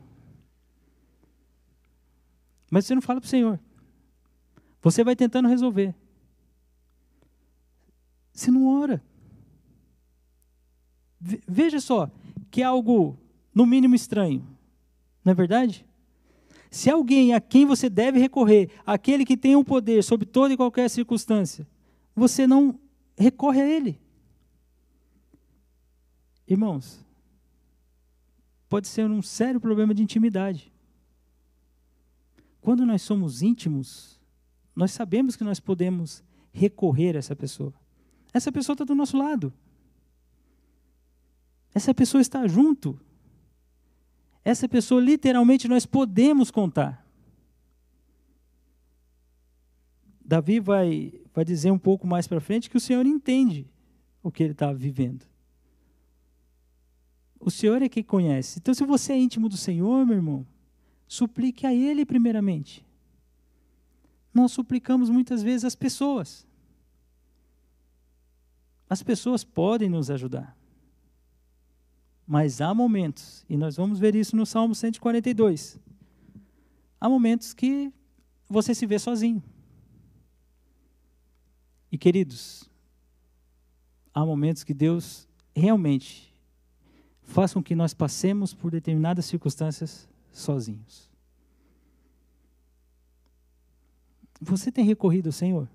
Mas 2.71 2.87
você 2.87 2.95
não 2.95 3.03
fala 3.03 3.21
para 3.21 3.27
o 3.27 3.31
Senhor. 3.31 3.59
Você 4.81 5.03
vai 5.03 5.17
tentando 5.17 5.49
resolver. 5.49 5.95
Você 8.33 8.51
não 8.51 8.67
ora. 8.67 9.03
Veja 11.21 11.81
só, 11.81 12.11
que 12.51 12.63
é 12.63 12.65
algo, 12.65 13.17
no 13.55 13.65
mínimo, 13.65 13.95
estranho. 13.95 14.45
Não 15.25 15.31
é 15.31 15.35
verdade? 15.35 15.87
Se 16.71 16.91
alguém 16.91 17.35
a 17.35 17.41
quem 17.41 17.67
você 17.67 17.89
deve 17.89 18.19
recorrer, 18.19 18.71
aquele 18.85 19.25
que 19.25 19.37
tem 19.37 19.55
o 19.55 19.65
poder 19.65 20.03
sobre 20.03 20.27
toda 20.27 20.55
e 20.55 20.57
qualquer 20.57 20.89
circunstância, 20.89 21.67
você 22.17 22.47
não 22.47 22.79
recorre 23.17 23.61
a 23.61 23.69
ele. 23.69 24.01
Irmãos, 26.49 27.05
pode 28.69 28.89
ser 28.89 29.09
um 29.09 29.23
sério 29.23 29.61
problema 29.61 29.95
de 29.95 30.03
intimidade. 30.03 30.73
Quando 32.61 32.87
nós 32.87 33.03
somos 33.03 33.43
íntimos, 33.43 34.19
nós 34.75 34.93
sabemos 34.93 35.37
que 35.37 35.45
nós 35.45 35.61
podemos 35.61 36.25
recorrer 36.53 37.17
a 37.17 37.19
essa 37.19 37.37
pessoa. 37.37 37.75
Essa 38.33 38.51
pessoa 38.51 38.75
está 38.75 38.85
do 38.85 38.95
nosso 38.95 39.17
lado. 39.17 39.53
Essa 41.75 41.95
pessoa 41.95 42.21
está 42.21 42.47
junto. 42.47 42.99
Essa 44.45 44.69
pessoa, 44.69 45.01
literalmente, 45.01 45.69
nós 45.69 45.87
podemos 45.87 46.51
contar. 46.51 47.07
Davi 50.25 50.61
vai, 50.61 51.13
vai 51.35 51.45
dizer 51.45 51.71
um 51.71 51.79
pouco 51.79 52.07
mais 52.07 52.27
para 52.27 52.41
frente 52.41 52.71
que 52.71 52.77
o 52.77 52.81
Senhor 52.81 53.05
entende 53.07 53.69
o 54.23 54.31
que 54.31 54.43
ele 54.43 54.53
está 54.53 54.73
vivendo. 54.73 55.27
O 57.39 57.51
Senhor 57.51 57.83
é 57.83 57.89
quem 57.89 58.03
conhece. 58.03 58.59
Então, 58.61 58.73
se 58.73 58.85
você 58.85 59.13
é 59.13 59.19
íntimo 59.19 59.49
do 59.49 59.57
Senhor, 59.57 60.07
meu 60.07 60.17
irmão, 60.17 60.47
suplique 61.09 61.67
a 61.67 61.75
Ele 61.75 62.07
primeiramente. 62.07 62.87
Nós 64.33 64.53
suplicamos 64.53 65.11
muitas 65.11 65.43
vezes 65.43 65.65
as 65.65 65.75
pessoas. 65.75 66.47
As 68.93 69.03
pessoas 69.03 69.43
podem 69.43 69.89
nos 69.89 70.11
ajudar. 70.11 70.55
Mas 72.27 72.61
há 72.61 72.75
momentos, 72.75 73.43
e 73.49 73.57
nós 73.57 73.75
vamos 73.75 73.99
ver 73.99 74.15
isso 74.15 74.37
no 74.37 74.45
Salmo 74.45 74.75
142. 74.75 75.81
Há 77.01 77.09
momentos 77.09 77.55
que 77.55 77.91
você 78.47 78.75
se 78.75 78.85
vê 78.85 78.99
sozinho. 78.99 79.43
E 81.91 81.97
queridos, 81.97 82.69
há 84.13 84.27
momentos 84.27 84.63
que 84.63 84.75
Deus 84.75 85.27
realmente 85.57 86.31
faz 87.23 87.55
com 87.55 87.63
que 87.63 87.75
nós 87.75 87.95
passemos 87.95 88.53
por 88.53 88.71
determinadas 88.71 89.25
circunstâncias 89.25 90.07
sozinhos. 90.31 91.09
Você 94.39 94.71
tem 94.71 94.85
recorrido 94.85 95.29
ao 95.29 95.33
Senhor? 95.33 95.67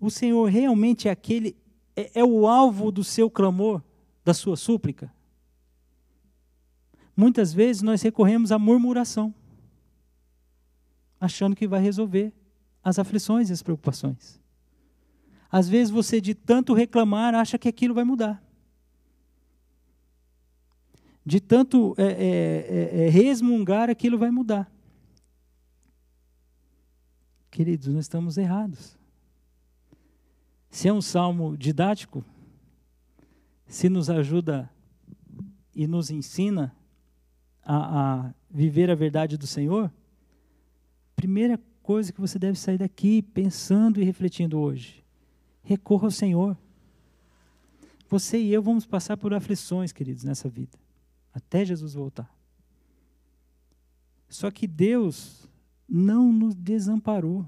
O 0.00 0.10
Senhor 0.10 0.48
realmente 0.48 1.06
é 1.06 1.10
aquele, 1.10 1.54
é, 1.98 2.10
é 2.20 2.24
o 2.24 2.46
alvo 2.46 2.90
do 2.92 3.02
seu 3.02 3.30
clamor, 3.30 3.82
da 4.24 4.32
sua 4.32 4.56
súplica? 4.56 5.12
Muitas 7.16 7.52
vezes 7.52 7.82
nós 7.82 8.02
recorremos 8.02 8.52
à 8.52 8.58
murmuração, 8.58 9.34
achando 11.20 11.56
que 11.56 11.66
vai 11.66 11.80
resolver 11.80 12.32
as 12.82 12.98
aflições 12.98 13.50
e 13.50 13.52
as 13.52 13.62
preocupações. 13.62 14.40
Às 15.50 15.68
vezes 15.68 15.90
você, 15.90 16.20
de 16.20 16.34
tanto 16.34 16.74
reclamar, 16.74 17.34
acha 17.34 17.58
que 17.58 17.68
aquilo 17.68 17.94
vai 17.94 18.04
mudar. 18.04 18.42
De 21.24 21.40
tanto 21.40 21.94
é, 21.98 22.04
é, 22.04 23.00
é, 23.02 23.06
é 23.06 23.08
resmungar, 23.08 23.90
aquilo 23.90 24.16
vai 24.16 24.30
mudar. 24.30 24.70
Queridos, 27.50 27.88
nós 27.88 28.04
estamos 28.04 28.38
errados. 28.38 28.97
Se 30.70 30.88
é 30.88 30.92
um 30.92 31.00
salmo 31.00 31.56
didático, 31.56 32.24
se 33.66 33.88
nos 33.88 34.08
ajuda 34.08 34.70
e 35.74 35.86
nos 35.86 36.10
ensina 36.10 36.74
a, 37.62 38.26
a 38.26 38.34
viver 38.50 38.90
a 38.90 38.94
verdade 38.94 39.36
do 39.36 39.46
Senhor, 39.46 39.92
primeira 41.14 41.60
coisa 41.82 42.12
que 42.12 42.20
você 42.20 42.38
deve 42.38 42.58
sair 42.58 42.78
daqui 42.78 43.22
pensando 43.22 44.00
e 44.00 44.04
refletindo 44.04 44.58
hoje: 44.58 45.04
recorra 45.62 46.06
ao 46.06 46.10
Senhor. 46.10 46.56
Você 48.08 48.38
e 48.38 48.52
eu 48.52 48.62
vamos 48.62 48.86
passar 48.86 49.16
por 49.16 49.34
aflições, 49.34 49.92
queridos, 49.92 50.24
nessa 50.24 50.48
vida, 50.48 50.78
até 51.32 51.64
Jesus 51.64 51.92
voltar. 51.92 52.34
Só 54.28 54.50
que 54.50 54.66
Deus 54.66 55.48
não 55.88 56.32
nos 56.32 56.54
desamparou. 56.54 57.46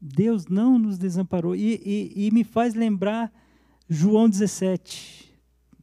Deus 0.00 0.46
não 0.46 0.78
nos 0.78 0.98
desamparou. 0.98 1.54
E, 1.54 1.80
e, 1.84 2.26
e 2.26 2.30
me 2.30 2.42
faz 2.44 2.74
lembrar 2.74 3.32
João 3.88 4.28
17 4.28 5.30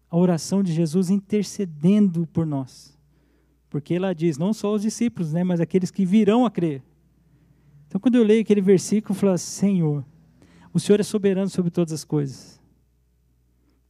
a 0.09 0.17
oração 0.17 0.63
de 0.63 0.73
Jesus 0.73 1.09
intercedendo 1.09 2.25
por 2.27 2.45
nós. 2.45 2.97
Porque 3.69 3.93
ela 3.93 4.13
diz, 4.13 4.37
não 4.37 4.53
só 4.53 4.73
os 4.73 4.81
discípulos, 4.81 5.33
né, 5.33 5.43
mas 5.43 5.59
aqueles 5.59 5.91
que 5.91 6.05
virão 6.05 6.45
a 6.45 6.51
crer. 6.51 6.81
Então, 7.87 7.99
quando 7.99 8.15
eu 8.15 8.23
leio 8.23 8.41
aquele 8.41 8.61
versículo, 8.61 9.15
eu 9.15 9.19
falo, 9.19 9.33
assim, 9.33 9.67
Senhor, 9.67 10.05
o 10.73 10.79
Senhor 10.79 10.99
é 10.99 11.03
soberano 11.03 11.49
sobre 11.49 11.69
todas 11.69 11.93
as 11.93 12.03
coisas. 12.03 12.59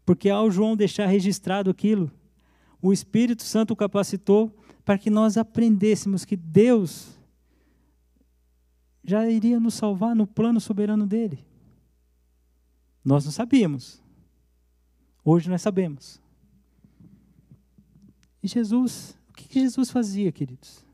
Porque 0.05 0.29
ao 0.29 0.50
João 0.50 0.75
deixar 0.75 1.05
registrado 1.05 1.69
aquilo, 1.69 2.12
o 2.81 2.91
Espírito 2.93 3.43
Santo 3.43 3.72
o 3.72 3.75
capacitou 3.75 4.55
para 4.84 4.98
que 4.98 5.10
nós 5.10 5.38
aprendêssemos 5.38 6.25
que 6.25 6.36
Deus 6.36 7.17
já 9.08 9.28
iria 9.28 9.60
nos 9.60 9.74
salvar 9.74 10.16
no 10.16 10.28
plano 10.28 10.62
soberano 10.62 11.08
dele. 11.08 11.44
Nós 13.04 13.26
não 13.26 13.32
sabíamos, 13.32 14.04
Hoje 15.30 15.50
nós 15.50 15.62
sabemos. 15.62 16.22
E 18.42 18.48
Jesus, 18.48 19.20
o 19.30 19.34
que 19.34 19.60
Jesus 19.60 19.92
fazia, 19.92 20.32
queridos? 20.32 20.86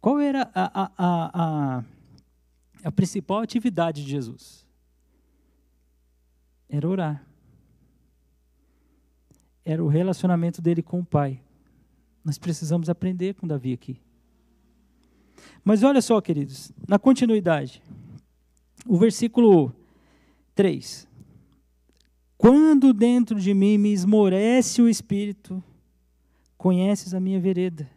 Qual 0.00 0.18
era 0.18 0.50
a, 0.52 0.82
a, 0.82 0.90
a, 0.98 1.84
a, 2.82 2.90
principal 2.90 3.38
atividade 3.38 4.02
de 4.02 4.10
Jesus? 4.10 4.66
Era 6.68 6.88
orar. 6.88 7.24
Era 9.64 9.84
o 9.84 9.86
relacionamento 9.86 10.60
dele 10.60 10.82
com 10.82 10.98
o 10.98 11.06
Pai. 11.06 11.40
Nós 12.24 12.36
precisamos 12.36 12.90
aprender 12.90 13.34
com 13.34 13.46
Davi 13.46 13.72
aqui. 13.72 14.00
Mas 15.64 15.82
olha 15.82 16.00
só, 16.00 16.20
queridos, 16.20 16.72
na 16.86 16.98
continuidade, 16.98 17.82
o 18.86 18.96
versículo 18.96 19.72
3. 20.54 21.06
Quando 22.38 22.92
dentro 22.92 23.40
de 23.40 23.52
mim 23.54 23.78
me 23.78 23.92
esmorece 23.92 24.82
o 24.82 24.88
espírito, 24.88 25.62
conheces 26.56 27.14
a 27.14 27.20
minha 27.20 27.40
vereda. 27.40 27.88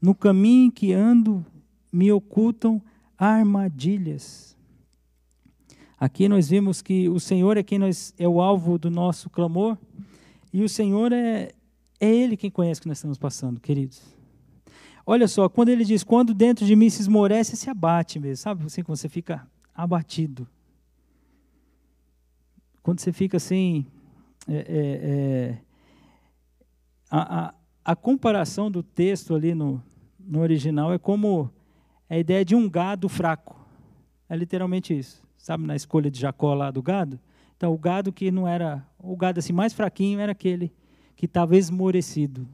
No 0.00 0.14
caminho 0.14 0.70
que 0.70 0.92
ando, 0.92 1.44
me 1.92 2.12
ocultam 2.12 2.80
armadilhas. 3.16 4.56
Aqui 5.98 6.28
nós 6.28 6.48
vimos 6.48 6.80
que 6.80 7.08
o 7.08 7.18
Senhor 7.18 7.56
é 7.56 7.62
quem 7.62 7.78
nós, 7.78 8.14
é 8.16 8.28
o 8.28 8.40
alvo 8.40 8.78
do 8.78 8.90
nosso 8.90 9.28
clamor, 9.28 9.76
e 10.52 10.62
o 10.62 10.68
Senhor 10.68 11.12
é, 11.12 11.50
é 11.98 12.14
Ele 12.14 12.36
quem 12.36 12.50
conhece 12.50 12.80
o 12.80 12.82
que 12.82 12.88
nós 12.88 12.98
estamos 12.98 13.18
passando, 13.18 13.58
queridos. 13.58 14.17
Olha 15.10 15.26
só, 15.26 15.48
quando 15.48 15.70
ele 15.70 15.86
diz, 15.86 16.04
quando 16.04 16.34
dentro 16.34 16.66
de 16.66 16.76
mim 16.76 16.90
se 16.90 17.00
esmorece, 17.00 17.56
se 17.56 17.70
abate 17.70 18.20
mesmo, 18.20 18.36
sabe? 18.42 18.66
Assim, 18.66 18.82
quando 18.82 18.98
você 18.98 19.08
fica 19.08 19.48
abatido. 19.74 20.46
Quando 22.82 23.00
você 23.00 23.10
fica 23.10 23.38
assim, 23.38 23.86
é, 24.46 24.54
é, 24.54 24.64
é, 24.68 25.58
a, 27.10 27.38
a, 27.38 27.54
a, 27.86 27.96
comparação 27.96 28.70
do 28.70 28.82
texto 28.82 29.34
ali 29.34 29.54
no, 29.54 29.82
no 30.20 30.40
original 30.40 30.92
é 30.92 30.98
como 30.98 31.50
a 32.10 32.18
ideia 32.18 32.44
de 32.44 32.54
um 32.54 32.68
gado 32.68 33.08
fraco. 33.08 33.58
É 34.28 34.36
literalmente 34.36 34.92
isso. 34.92 35.26
Sabe, 35.38 35.64
na 35.64 35.74
escolha 35.74 36.10
de 36.10 36.20
Jacó 36.20 36.52
lá 36.52 36.70
do 36.70 36.82
gado? 36.82 37.18
Então, 37.56 37.72
o 37.72 37.78
gado 37.78 38.12
que 38.12 38.30
não 38.30 38.46
era, 38.46 38.86
o 38.98 39.16
gado 39.16 39.38
assim 39.38 39.54
mais 39.54 39.72
fraquinho 39.72 40.20
era 40.20 40.32
aquele 40.32 40.70
que 41.16 41.24
estava 41.24 41.56
esmorecido. 41.56 42.46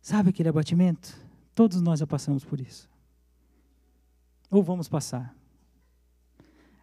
Sabe 0.00 0.30
aquele 0.30 0.48
abatimento? 0.48 1.23
Todos 1.54 1.80
nós 1.80 2.00
já 2.00 2.06
passamos 2.06 2.44
por 2.44 2.60
isso. 2.60 2.88
Ou 4.50 4.62
vamos 4.62 4.88
passar. 4.88 5.34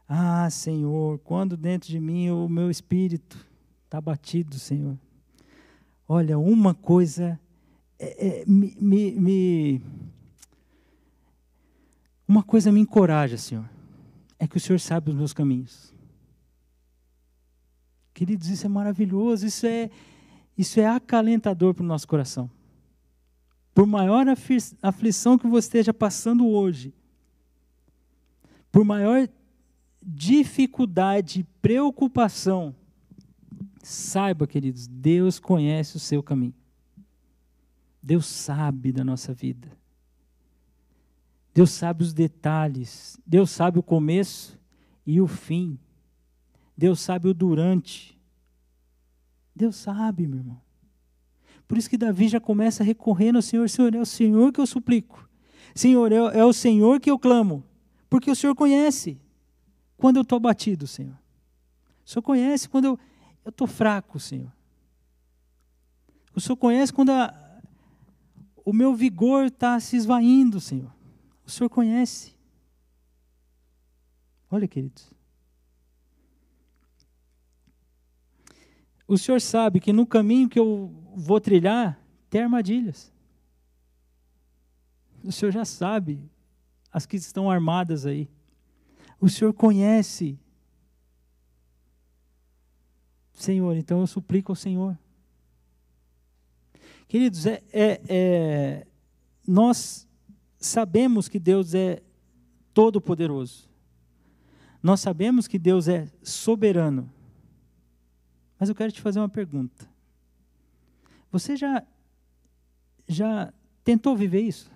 Ah, 0.07 0.49
Senhor, 0.49 1.19
quando 1.19 1.55
dentro 1.55 1.89
de 1.89 1.99
mim 1.99 2.29
o 2.29 2.47
meu 2.49 2.69
espírito 2.69 3.45
está 3.85 3.99
batido, 4.01 4.57
Senhor. 4.59 4.97
Olha, 6.07 6.37
uma 6.37 6.73
coisa 6.73 7.39
é, 7.97 8.41
é, 8.41 8.45
me, 8.45 8.75
me, 8.81 9.11
me, 9.11 9.81
uma 12.27 12.41
coisa 12.41 12.71
me 12.71 12.79
encoraja, 12.79 13.37
Senhor. 13.37 13.69
É 14.39 14.47
que 14.47 14.57
o 14.57 14.59
Senhor 14.59 14.79
sabe 14.79 15.11
os 15.11 15.15
meus 15.15 15.33
caminhos. 15.33 15.93
Queridos, 18.13 18.47
isso 18.47 18.65
é 18.65 18.69
maravilhoso, 18.69 19.45
isso 19.45 19.67
é, 19.67 19.89
isso 20.57 20.79
é 20.79 20.87
acalentador 20.87 21.73
para 21.73 21.83
o 21.83 21.87
nosso 21.87 22.07
coração. 22.07 22.49
Por 23.73 23.87
maior 23.87 24.25
aflição 24.81 25.37
que 25.37 25.47
você 25.47 25.67
esteja 25.67 25.93
passando 25.93 26.47
hoje, 26.47 26.93
por 28.71 28.83
maior 28.83 29.27
dificuldade, 30.01 31.45
preocupação, 31.61 32.75
saiba, 33.81 34.47
queridos, 34.47 34.87
Deus 34.87 35.39
conhece 35.39 35.97
o 35.97 35.99
seu 35.99 36.21
caminho. 36.21 36.53
Deus 38.01 38.25
sabe 38.25 38.91
da 38.91 39.03
nossa 39.03 39.33
vida. 39.33 39.71
Deus 41.53 41.71
sabe 41.71 42.03
os 42.03 42.13
detalhes. 42.13 43.19
Deus 43.25 43.51
sabe 43.51 43.77
o 43.77 43.83
começo 43.83 44.59
e 45.05 45.21
o 45.21 45.27
fim. 45.27 45.77
Deus 46.75 46.99
sabe 46.99 47.27
o 47.27 47.33
durante. 47.33 48.19
Deus 49.55 49.75
sabe, 49.75 50.25
meu 50.25 50.39
irmão. 50.39 50.61
Por 51.71 51.77
isso 51.77 51.89
que 51.89 51.97
Davi 51.97 52.27
já 52.27 52.37
começa 52.37 52.83
recorrendo 52.83 53.37
ao 53.37 53.41
Senhor: 53.41 53.69
Senhor, 53.69 53.95
é 53.95 54.01
o 54.01 54.05
Senhor 54.05 54.51
que 54.51 54.59
eu 54.59 54.67
suplico. 54.67 55.25
Senhor, 55.73 56.11
é, 56.11 56.17
é 56.17 56.43
o 56.43 56.51
Senhor 56.51 56.99
que 56.99 57.09
eu 57.09 57.17
clamo. 57.17 57.63
Porque 58.09 58.29
o 58.29 58.35
Senhor 58.35 58.53
conhece 58.53 59.17
quando 59.95 60.17
eu 60.17 60.23
estou 60.23 60.35
abatido, 60.35 60.85
Senhor. 60.85 61.17
O 62.05 62.09
Senhor 62.09 62.23
conhece 62.23 62.67
quando 62.67 62.99
eu 63.45 63.49
estou 63.49 63.67
fraco, 63.67 64.19
Senhor. 64.19 64.51
O 66.35 66.41
Senhor 66.41 66.57
conhece 66.57 66.91
quando 66.91 67.11
a, 67.11 67.33
o 68.65 68.73
meu 68.73 68.93
vigor 68.93 69.45
está 69.45 69.79
se 69.79 69.95
esvaindo, 69.95 70.59
Senhor. 70.59 70.93
O 71.45 71.49
Senhor 71.49 71.69
conhece. 71.69 72.35
Olha, 74.51 74.67
queridos. 74.67 75.09
O 79.11 79.17
Senhor 79.17 79.41
sabe 79.41 79.81
que 79.81 79.91
no 79.91 80.07
caminho 80.07 80.47
que 80.47 80.57
eu 80.57 80.89
vou 81.13 81.41
trilhar 81.41 82.01
tem 82.29 82.43
armadilhas. 82.43 83.11
O 85.21 85.33
Senhor 85.33 85.51
já 85.51 85.65
sabe 85.65 86.31
as 86.89 87.05
que 87.05 87.17
estão 87.17 87.51
armadas 87.51 88.05
aí. 88.05 88.29
O 89.19 89.27
Senhor 89.27 89.51
conhece. 89.51 90.39
Senhor, 93.33 93.75
então 93.75 93.99
eu 93.99 94.07
suplico 94.07 94.53
ao 94.53 94.55
Senhor. 94.55 94.97
Queridos, 97.05 97.45
é, 97.45 97.61
é, 97.73 98.01
é, 98.07 98.87
nós 99.45 100.07
sabemos 100.57 101.27
que 101.27 101.37
Deus 101.37 101.73
é 101.73 102.01
todo-poderoso. 102.73 103.69
Nós 104.81 105.01
sabemos 105.01 105.49
que 105.49 105.59
Deus 105.59 105.89
é 105.89 106.07
soberano. 106.23 107.11
Mas 108.61 108.69
eu 108.69 108.75
quero 108.75 108.91
te 108.91 109.01
fazer 109.01 109.17
uma 109.19 109.27
pergunta. 109.27 109.89
Você 111.31 111.57
já 111.57 111.83
já 113.07 113.51
tentou 113.83 114.15
viver 114.15 114.41
isso? 114.41 114.71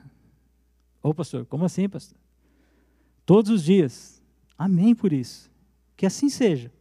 Ô 1.04 1.13
pastor, 1.13 1.45
como 1.45 1.65
assim, 1.65 1.88
pastor? 1.88 2.17
Todos 3.28 3.52
os 3.52 3.63
dias. 3.63 4.24
Amém 4.58 4.95
por 4.95 5.13
isso. 5.13 5.52
Que 5.95 6.08
assim 6.08 6.30
seja. 6.30 6.74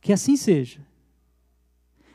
Que 0.00 0.12
assim 0.12 0.36
seja. 0.36 0.86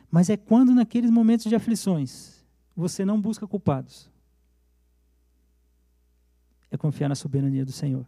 Mas 0.09 0.29
é 0.29 0.37
quando 0.37 0.73
naqueles 0.73 1.11
momentos 1.11 1.47
de 1.47 1.53
aflições 1.53 2.41
você 2.73 3.03
não 3.03 3.19
busca 3.19 3.45
culpados. 3.45 4.09
É 6.71 6.77
confiar 6.77 7.09
na 7.09 7.15
soberania 7.15 7.65
do 7.65 7.73
Senhor. 7.73 8.07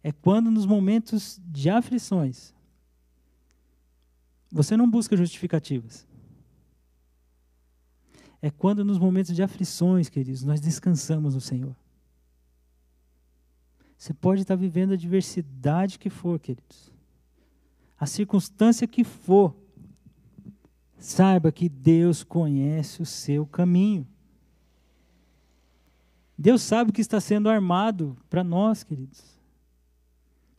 É 0.00 0.12
quando 0.12 0.48
nos 0.48 0.64
momentos 0.64 1.40
de 1.44 1.68
aflições 1.68 2.54
você 4.50 4.76
não 4.76 4.88
busca 4.88 5.16
justificativas. 5.16 6.06
É 8.40 8.50
quando 8.50 8.84
nos 8.84 8.98
momentos 8.98 9.34
de 9.34 9.42
aflições, 9.42 10.08
queridos, 10.08 10.44
nós 10.44 10.60
descansamos 10.60 11.34
no 11.34 11.40
Senhor. 11.40 11.74
Você 13.96 14.12
pode 14.12 14.42
estar 14.42 14.56
vivendo 14.56 14.92
a 14.92 14.96
diversidade 14.96 15.98
que 15.98 16.10
for, 16.10 16.38
queridos. 16.38 16.92
A 17.98 18.06
circunstância 18.06 18.86
que 18.86 19.02
for. 19.02 19.54
Saiba 20.98 21.50
que 21.50 21.68
Deus 21.68 22.22
conhece 22.22 23.02
o 23.02 23.06
seu 23.06 23.46
caminho. 23.46 24.06
Deus 26.38 26.62
sabe 26.62 26.90
o 26.90 26.92
que 26.92 27.00
está 27.00 27.20
sendo 27.20 27.48
armado 27.48 28.16
para 28.28 28.44
nós, 28.44 28.84
queridos. 28.84 29.38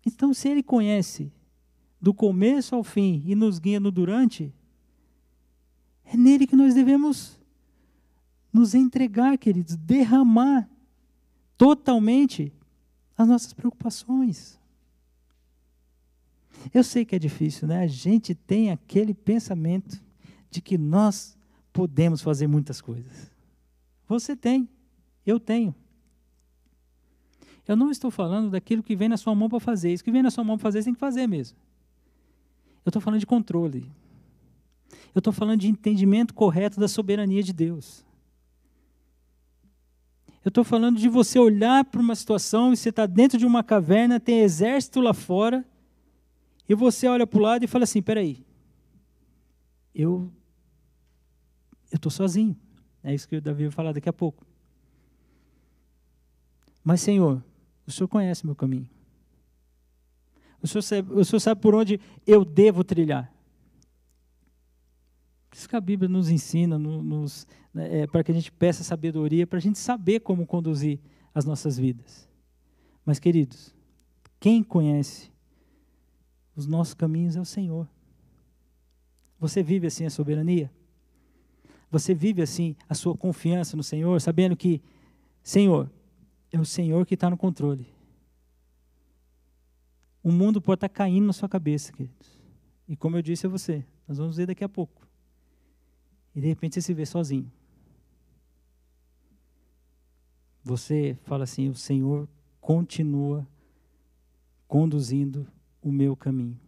Então, 0.06 0.34
se 0.34 0.50
Ele 0.50 0.64
conhece 0.64 1.32
do 2.02 2.14
começo 2.14 2.76
ao 2.76 2.84
fim 2.84 3.24
e 3.26 3.36
nos 3.36 3.60
guia 3.60 3.80
no 3.80 3.92
durante, 3.92 4.54
é 6.06 6.16
nele 6.16 6.48
que 6.48 6.56
nós 6.56 6.74
devemos 6.74 7.38
nos 8.54 8.74
entregar, 8.74 9.38
queridos, 9.38 9.76
derramar 9.76 10.70
totalmente 11.58 12.54
as 13.18 13.28
nossas 13.28 13.54
preocupações. 13.54 14.58
Eu 16.74 16.84
sei 16.84 17.06
que 17.06 17.16
é 17.16 17.20
difícil, 17.20 17.68
né? 17.68 17.84
A 17.84 17.88
gente 17.88 18.34
tem 18.34 18.72
aquele 18.72 19.14
pensamento 19.14 20.02
de 20.50 20.62
que 20.62 20.78
nós 20.78 21.38
podemos 21.72 22.22
fazer 22.22 22.48
muitas 22.48 22.82
coisas. 22.82 23.32
Você 24.08 24.36
tem, 24.36 24.68
eu 25.26 25.40
tenho. 25.40 25.76
Eu 27.68 27.76
não 27.76 27.92
estou 27.92 28.10
falando 28.10 28.50
daquilo 28.50 28.82
que 28.82 28.96
vem 28.96 29.10
na 29.10 29.18
sua 29.18 29.36
mão 29.36 29.50
para 29.50 29.60
fazer. 29.60 29.92
Isso 29.92 30.04
que 30.04 30.12
vem 30.12 30.24
na 30.24 30.32
sua 30.32 30.44
mão 30.44 30.58
para 30.58 30.64
fazer, 30.64 30.82
você 30.82 30.86
tem 30.86 30.94
que 30.94 31.00
fazer 31.00 31.28
mesmo. 31.28 31.58
Eu 32.88 32.90
estou 32.90 33.02
falando 33.02 33.20
de 33.20 33.26
controle. 33.26 33.92
Eu 35.14 35.20
estou 35.20 35.34
falando 35.34 35.60
de 35.60 35.68
entendimento 35.68 36.34
correto 36.34 36.80
da 36.80 36.88
soberania 36.88 37.44
de 37.44 37.52
Deus. 37.52 38.06
Eu 40.42 40.48
estou 40.48 40.64
falando 40.64 40.98
de 40.98 41.10
você 41.10 41.38
olhar 41.38 41.84
para 41.84 42.00
uma 42.00 42.16
situação 42.16 42.72
e 42.72 42.78
você 42.78 42.88
está 42.88 43.06
dentro 43.06 43.38
de 43.38 43.46
uma 43.46 43.62
caverna, 43.62 44.22
tem 44.22 44.40
exército 44.40 45.02
lá 45.02 45.14
fora, 45.14 45.66
e 46.70 46.74
você 46.74 47.10
olha 47.10 47.28
para 47.28 47.38
o 47.38 47.42
lado 47.42 47.66
e 47.66 47.68
fala 47.68 47.84
assim: 47.84 48.02
peraí, 48.02 48.46
eu 49.94 50.32
estou 51.92 52.10
sozinho. 52.10 52.56
É 53.04 53.14
isso 53.14 53.28
que 53.28 53.36
o 53.36 53.42
Davi 53.42 53.64
vai 53.64 53.72
falar 53.72 53.92
daqui 53.92 54.08
a 54.08 54.14
pouco. 54.14 54.46
Mas, 56.82 57.02
Senhor, 57.02 57.44
o 57.86 57.92
Senhor 57.92 58.08
conhece 58.08 58.46
meu 58.46 58.56
caminho. 58.56 58.88
O 60.68 60.70
Senhor 60.70 60.82
sabe, 60.82 61.14
o 61.14 61.24
Senhor 61.24 61.40
sabe 61.40 61.62
por 61.62 61.74
onde 61.74 62.00
eu 62.26 62.44
devo 62.44 62.84
trilhar. 62.84 63.32
Isso 65.54 65.68
que 65.68 65.76
a 65.76 65.82
Bíblia 65.82 66.10
nos 66.10 66.30
ensina, 66.30 66.78
nos, 66.78 67.48
né, 67.74 68.02
é, 68.02 68.08
para 68.08 68.24
que 68.24 68.32
a 68.32 68.36
gente 68.36 68.52
peça 68.52 68.84
sabedoria, 68.84 69.48
para 69.48 69.58
a 69.58 69.62
gente 69.62 69.80
saber 69.80 70.20
como 70.20 70.46
conduzir 70.46 71.00
as 71.34 71.46
nossas 71.46 71.80
vidas. 71.80 72.30
Mas, 73.06 73.18
queridos, 73.18 73.74
quem 74.40 74.62
conhece 74.62 75.32
os 76.56 76.68
nossos 76.68 76.94
caminhos 76.94 77.36
é 77.36 77.42
o 77.42 77.46
Senhor. 77.46 77.88
Você 79.40 79.64
vive 79.64 79.88
assim 79.88 80.06
a 80.06 80.10
soberania? 80.10 80.70
Você 81.90 82.14
vive 82.14 82.42
assim 82.42 82.76
a 82.90 82.94
sua 82.94 83.16
confiança 83.16 83.78
no 83.78 83.84
Senhor, 83.84 84.20
sabendo 84.20 84.56
que, 84.56 84.82
Senhor, 85.42 85.90
é 86.52 86.60
o 86.60 86.66
Senhor 86.66 87.06
que 87.06 87.14
está 87.14 87.30
no 87.30 87.38
controle. 87.38 87.97
O 90.28 90.32
mundo 90.34 90.60
pode 90.60 90.80
estar 90.80 90.90
caindo 90.90 91.28
na 91.28 91.32
sua 91.32 91.48
cabeça, 91.48 91.90
queridos. 91.94 92.38
E 92.86 92.98
como 92.98 93.16
eu 93.16 93.22
disse 93.22 93.46
a 93.46 93.50
você, 93.50 93.86
nós 94.06 94.18
vamos 94.18 94.36
ver 94.36 94.46
daqui 94.46 94.62
a 94.62 94.68
pouco. 94.68 95.08
E 96.36 96.42
de 96.42 96.48
repente 96.48 96.74
você 96.74 96.82
se 96.82 96.94
vê 96.94 97.06
sozinho. 97.06 97.50
Você 100.66 101.18
fala 101.24 101.46
assim: 101.46 101.70
o 101.70 101.76
Senhor 101.76 102.28
continua 102.60 103.48
conduzindo 104.68 105.48
o 105.82 105.94
meu 105.94 106.14
caminho. 106.14 106.60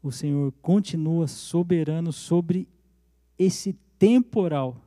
O 0.00 0.12
Senhor 0.12 0.52
continua 0.62 1.26
soberano 1.26 2.12
sobre 2.12 2.68
esse 3.36 3.72
temporal. 3.98 4.80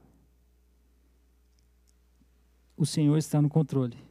O 2.77 2.86
Senhor 2.86 3.17
está 3.17 3.41
no 3.41 3.49
controle. 3.49 4.09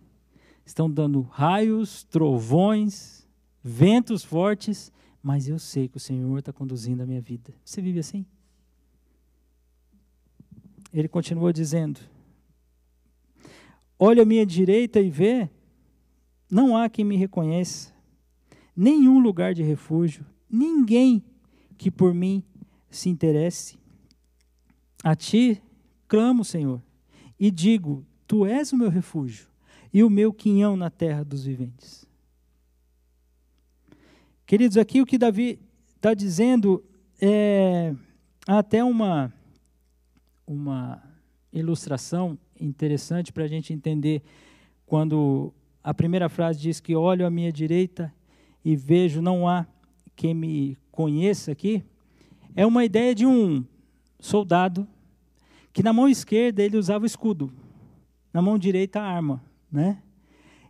Estão 0.69 0.91
dando 0.91 1.23
raios, 1.23 2.05
trovões, 2.05 3.27
ventos 3.65 4.23
fortes, 4.23 4.93
mas 5.23 5.49
eu 5.49 5.59
sei 5.59 5.89
que 5.89 5.97
o 5.97 6.01
Senhor 6.01 6.39
está 6.39 6.53
conduzindo 6.53 7.03
a 7.03 7.07
minha 7.07 7.23
vida. 7.23 7.55
Você 7.65 7.81
vive 7.81 8.01
assim? 8.01 8.27
Ele 10.93 11.09
continua 11.09 11.55
dizendo: 11.55 11.99
Olha 13.99 14.25
à 14.25 14.27
minha 14.27 14.45
direita 14.45 15.01
e 15.01 15.09
vê, 15.09 15.49
não 16.51 16.77
há 16.77 16.87
quem 16.91 17.03
me 17.03 17.17
reconheça, 17.17 17.91
nenhum 18.77 19.21
lugar 19.21 19.55
de 19.55 19.63
refúgio, 19.63 20.23
ninguém 20.51 21.25
que 21.79 21.91
por 21.91 22.13
mim 22.13 22.45
se 22.91 23.09
interesse. 23.09 23.79
A 25.03 25.17
ti 25.17 25.63
clamo, 26.07 26.45
Senhor, 26.45 26.83
e 27.41 27.51
digo: 27.51 28.05
Tu 28.27 28.45
és 28.45 28.71
o 28.71 28.77
meu 28.77 28.91
refúgio 28.91 29.49
e 29.99 30.05
o 30.05 30.09
meu 30.09 30.33
quinhão 30.33 30.77
na 30.77 30.91
terra 30.91 31.25
dos 31.25 31.45
viventes. 31.45 32.07
Queridos, 34.47 34.77
aqui 34.77 35.03
o 35.03 35.05
que 35.05 35.19
Davi 35.19 35.59
está 35.97 36.15
dizendo 36.15 36.85
é 37.21 37.93
até 38.47 38.85
uma, 38.85 39.35
uma 40.47 41.03
ilustração 41.53 42.39
interessante 42.61 43.33
para 43.33 43.43
a 43.43 43.49
gente 43.49 43.73
entender 43.73 44.23
quando 44.87 45.53
a 45.83 45.93
primeira 45.93 46.29
frase 46.29 46.61
diz 46.61 46.79
que 46.79 46.95
olho 46.95 47.27
à 47.27 47.31
minha 47.31 47.51
direita 47.51 48.15
e 48.65 48.77
vejo 48.77 49.21
não 49.21 49.49
há 49.49 49.67
quem 50.15 50.33
me 50.33 50.79
conheça 50.93 51.51
aqui, 51.51 51.83
é 52.55 52.65
uma 52.65 52.85
ideia 52.85 53.17
de 53.17 53.27
um 53.27 53.65
soldado 54.21 54.87
que 55.73 55.83
na 55.83 55.93
mão 55.93 56.09
esquerda 56.09 56.63
ele 56.63 56.77
usava 56.77 57.03
o 57.03 57.07
escudo, 57.07 57.53
na 58.33 58.41
mão 58.41 58.57
direita 58.57 59.01
a 59.01 59.05
arma, 59.05 59.48
né? 59.71 60.03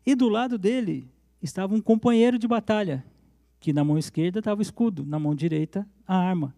E 0.04 0.14
do 0.14 0.28
lado 0.28 0.56
dele 0.56 1.10
estava 1.42 1.74
um 1.74 1.80
companheiro 1.80 2.38
de 2.38 2.48
batalha, 2.48 3.04
que 3.60 3.72
na 3.72 3.84
mão 3.84 3.98
esquerda 3.98 4.38
estava 4.38 4.60
o 4.60 4.62
escudo, 4.62 5.04
na 5.04 5.18
mão 5.18 5.34
direita 5.34 5.86
a 6.06 6.16
arma. 6.16 6.54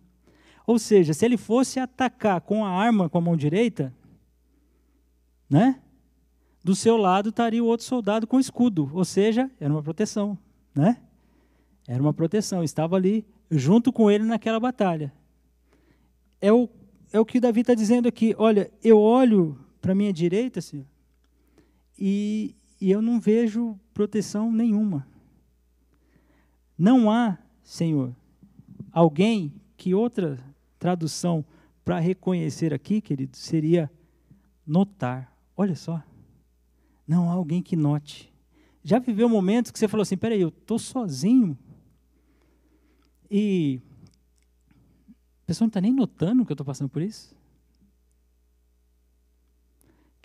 Ou 0.66 0.78
seja, 0.78 1.12
se 1.12 1.24
ele 1.24 1.36
fosse 1.36 1.80
atacar 1.80 2.40
com 2.40 2.64
a 2.64 2.70
arma 2.70 3.08
com 3.08 3.18
a 3.18 3.20
mão 3.20 3.36
direita, 3.36 3.94
né? 5.48 5.80
Do 6.62 6.74
seu 6.74 6.96
lado 6.96 7.30
estaria 7.30 7.64
o 7.64 7.66
outro 7.66 7.86
soldado 7.86 8.26
com 8.26 8.38
escudo, 8.38 8.90
ou 8.92 9.04
seja, 9.04 9.50
era 9.58 9.72
uma 9.72 9.82
proteção, 9.82 10.38
né? 10.74 10.98
Era 11.88 12.02
uma 12.02 12.12
proteção, 12.12 12.62
estava 12.62 12.96
ali 12.96 13.26
junto 13.50 13.92
com 13.92 14.10
ele 14.10 14.24
naquela 14.24 14.60
batalha. 14.60 15.12
É 16.40 16.52
o, 16.52 16.68
é 17.12 17.18
o 17.18 17.24
que 17.24 17.40
Davi 17.40 17.62
está 17.62 17.74
dizendo 17.74 18.06
aqui. 18.06 18.34
Olha, 18.38 18.70
eu 18.82 18.98
olho 18.98 19.58
para 19.80 19.92
a 19.92 19.94
minha 19.94 20.12
direita, 20.12 20.60
Senhor, 20.60 20.86
e, 22.00 22.54
e 22.80 22.90
eu 22.90 23.02
não 23.02 23.20
vejo 23.20 23.78
proteção 23.92 24.50
nenhuma. 24.50 25.06
Não 26.78 27.10
há, 27.10 27.36
Senhor, 27.62 28.16
alguém 28.90 29.52
que 29.76 29.94
outra 29.94 30.42
tradução 30.78 31.44
para 31.84 31.98
reconhecer 31.98 32.72
aqui, 32.72 33.00
querido, 33.00 33.36
seria 33.36 33.90
notar. 34.66 35.36
Olha 35.56 35.76
só. 35.76 36.02
Não 37.06 37.28
há 37.28 37.34
alguém 37.34 37.62
que 37.62 37.76
note. 37.76 38.32
Já 38.82 38.98
viveu 38.98 39.28
momentos 39.28 39.70
que 39.70 39.78
você 39.78 39.88
falou 39.88 40.02
assim: 40.02 40.16
peraí, 40.16 40.40
eu 40.40 40.48
estou 40.48 40.78
sozinho. 40.78 41.58
E 43.30 43.80
a 45.42 45.46
pessoa 45.46 45.66
não 45.66 45.70
está 45.70 45.80
nem 45.80 45.92
notando 45.92 46.46
que 46.46 46.52
eu 46.52 46.54
estou 46.54 46.64
passando 46.64 46.88
por 46.88 47.02
isso. 47.02 47.36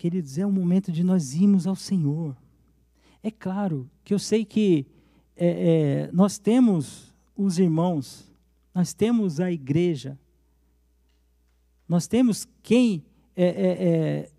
Queridos, 0.05 0.37
é 0.37 0.45
o 0.45 0.51
momento 0.51 0.91
de 0.91 1.03
nós 1.03 1.33
irmos 1.33 1.65
ao 1.65 1.75
Senhor. 1.75 2.37
É 3.23 3.31
claro 3.31 3.89
que 4.03 4.13
eu 4.13 4.19
sei 4.19 4.45
que 4.45 4.85
é, 5.35 5.47
é, 5.47 6.11
nós 6.13 6.37
temos 6.37 7.11
os 7.35 7.57
irmãos, 7.57 8.31
nós 8.71 8.93
temos 8.93 9.39
a 9.39 9.51
igreja, 9.51 10.15
nós 11.89 12.05
temos 12.05 12.47
quem 12.61 13.03
é, 13.35 13.45
é, 13.45 14.29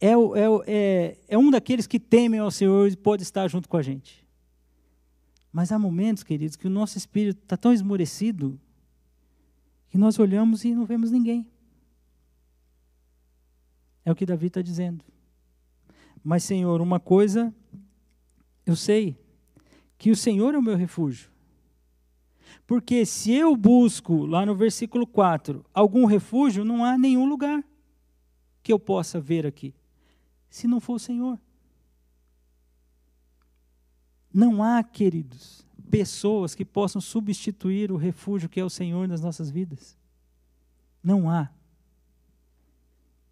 é 0.00 0.10
é, 0.66 1.16
é, 1.28 1.38
um 1.38 1.48
daqueles 1.48 1.86
que 1.86 2.00
temem 2.00 2.40
ao 2.40 2.50
Senhor 2.50 2.90
e 2.90 2.96
pode 2.96 3.22
estar 3.22 3.46
junto 3.46 3.68
com 3.68 3.76
a 3.76 3.82
gente. 3.82 4.26
Mas 5.52 5.70
há 5.70 5.78
momentos, 5.78 6.24
queridos, 6.24 6.56
que 6.56 6.66
o 6.66 6.70
nosso 6.70 6.98
espírito 6.98 7.40
está 7.40 7.56
tão 7.56 7.72
esmorecido 7.72 8.60
que 9.90 9.96
nós 9.96 10.18
olhamos 10.18 10.64
e 10.64 10.74
não 10.74 10.84
vemos 10.84 11.12
ninguém. 11.12 11.46
É 14.04 14.12
o 14.12 14.14
que 14.14 14.26
Davi 14.26 14.46
está 14.46 14.62
dizendo. 14.62 15.04
Mas, 16.22 16.44
Senhor, 16.44 16.80
uma 16.80 17.00
coisa 17.00 17.54
eu 18.66 18.74
sei, 18.74 19.18
que 19.98 20.10
o 20.10 20.16
Senhor 20.16 20.54
é 20.54 20.58
o 20.58 20.62
meu 20.62 20.76
refúgio. 20.76 21.30
Porque 22.66 23.04
se 23.04 23.32
eu 23.32 23.54
busco, 23.56 24.24
lá 24.24 24.46
no 24.46 24.54
versículo 24.54 25.06
4, 25.06 25.64
algum 25.72 26.06
refúgio, 26.06 26.64
não 26.64 26.84
há 26.84 26.96
nenhum 26.96 27.28
lugar 27.28 27.62
que 28.62 28.72
eu 28.72 28.78
possa 28.78 29.20
ver 29.20 29.46
aqui 29.46 29.74
se 30.48 30.66
não 30.66 30.80
for 30.80 30.94
o 30.94 30.98
Senhor. 30.98 31.38
Não 34.32 34.62
há, 34.62 34.82
queridos, 34.82 35.66
pessoas 35.90 36.54
que 36.54 36.64
possam 36.64 37.00
substituir 37.00 37.92
o 37.92 37.96
refúgio 37.96 38.48
que 38.48 38.60
é 38.60 38.64
o 38.64 38.70
Senhor 38.70 39.06
nas 39.06 39.20
nossas 39.20 39.50
vidas. 39.50 39.96
Não 41.02 41.28
há. 41.28 41.50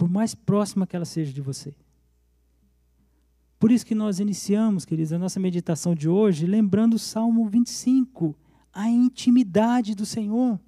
Por 0.02 0.10
mais 0.10 0.34
próxima 0.34 0.84
que 0.84 0.96
ela 0.96 1.04
seja 1.04 1.32
de 1.32 1.40
você. 1.40 1.72
Por 3.56 3.70
isso 3.70 3.86
que 3.86 3.94
nós 3.94 4.18
iniciamos, 4.18 4.84
queridos, 4.84 5.12
a 5.12 5.18
nossa 5.18 5.38
meditação 5.38 5.94
de 5.94 6.08
hoje, 6.08 6.44
lembrando 6.44 6.94
o 6.94 6.98
Salmo 6.98 7.48
25, 7.48 8.36
a 8.72 8.90
intimidade 8.90 9.94
do 9.94 10.04
Senhor. 10.04 10.58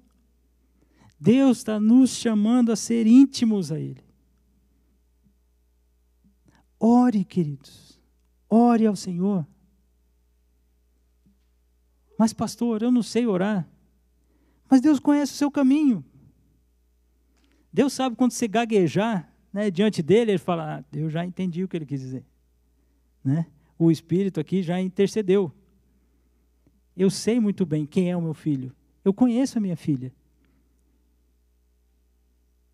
Deus 1.19 1.57
está 1.57 1.81
nos 1.81 2.11
chamando 2.11 2.71
a 2.71 2.77
ser 2.77 3.07
íntimos 3.07 3.73
a 3.73 3.77
Ele. 3.77 4.05
Ore, 6.79 7.25
queridos. 7.25 7.99
Ore 8.49 8.85
ao 8.85 8.95
Senhor. 8.95 9.45
Mas, 12.17 12.31
pastor, 12.31 12.81
eu 12.81 12.89
não 12.89 13.03
sei 13.03 13.27
orar. 13.27 13.67
Mas 14.71 14.79
Deus 14.79 14.97
conhece 14.97 15.33
o 15.33 15.35
seu 15.35 15.51
caminho. 15.51 16.05
Deus 17.75 17.93
sabe 17.93 18.15
quando 18.15 18.31
você 18.31 18.47
gaguejar 18.47 19.31
né, 19.53 19.69
diante 19.69 20.01
dele, 20.01 20.31
ele 20.31 20.37
fala: 20.37 20.79
ah, 20.79 20.97
Eu 20.97 21.09
já 21.09 21.25
entendi 21.25 21.63
o 21.63 21.67
que 21.67 21.77
ele 21.77 21.85
quis 21.85 22.01
dizer. 22.01 22.25
Né? 23.23 23.45
O 23.77 23.91
Espírito 23.91 24.39
aqui 24.39 24.63
já 24.63 24.79
intercedeu. 24.81 25.51
Eu 26.95 27.09
sei 27.09 27.39
muito 27.39 27.65
bem 27.65 27.85
quem 27.85 28.09
é 28.09 28.17
o 28.17 28.21
meu 28.21 28.33
filho. 28.33 28.73
Eu 29.03 29.13
conheço 29.13 29.57
a 29.57 29.61
minha 29.61 29.75
filha. 29.75 30.13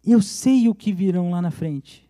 Eu 0.06 0.22
sei 0.22 0.70
o 0.70 0.76
que 0.76 0.94
virão 0.94 1.32
lá 1.32 1.42
na 1.42 1.52
frente 1.52 2.10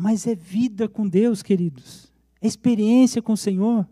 mas 0.00 0.28
é 0.28 0.34
vida 0.36 0.88
com 0.88 1.08
Deus, 1.08 1.42
queridos. 1.42 2.12
É 2.40 2.46
experiência 2.46 3.20
com 3.20 3.32
o 3.32 3.36
Senhor. 3.36 3.84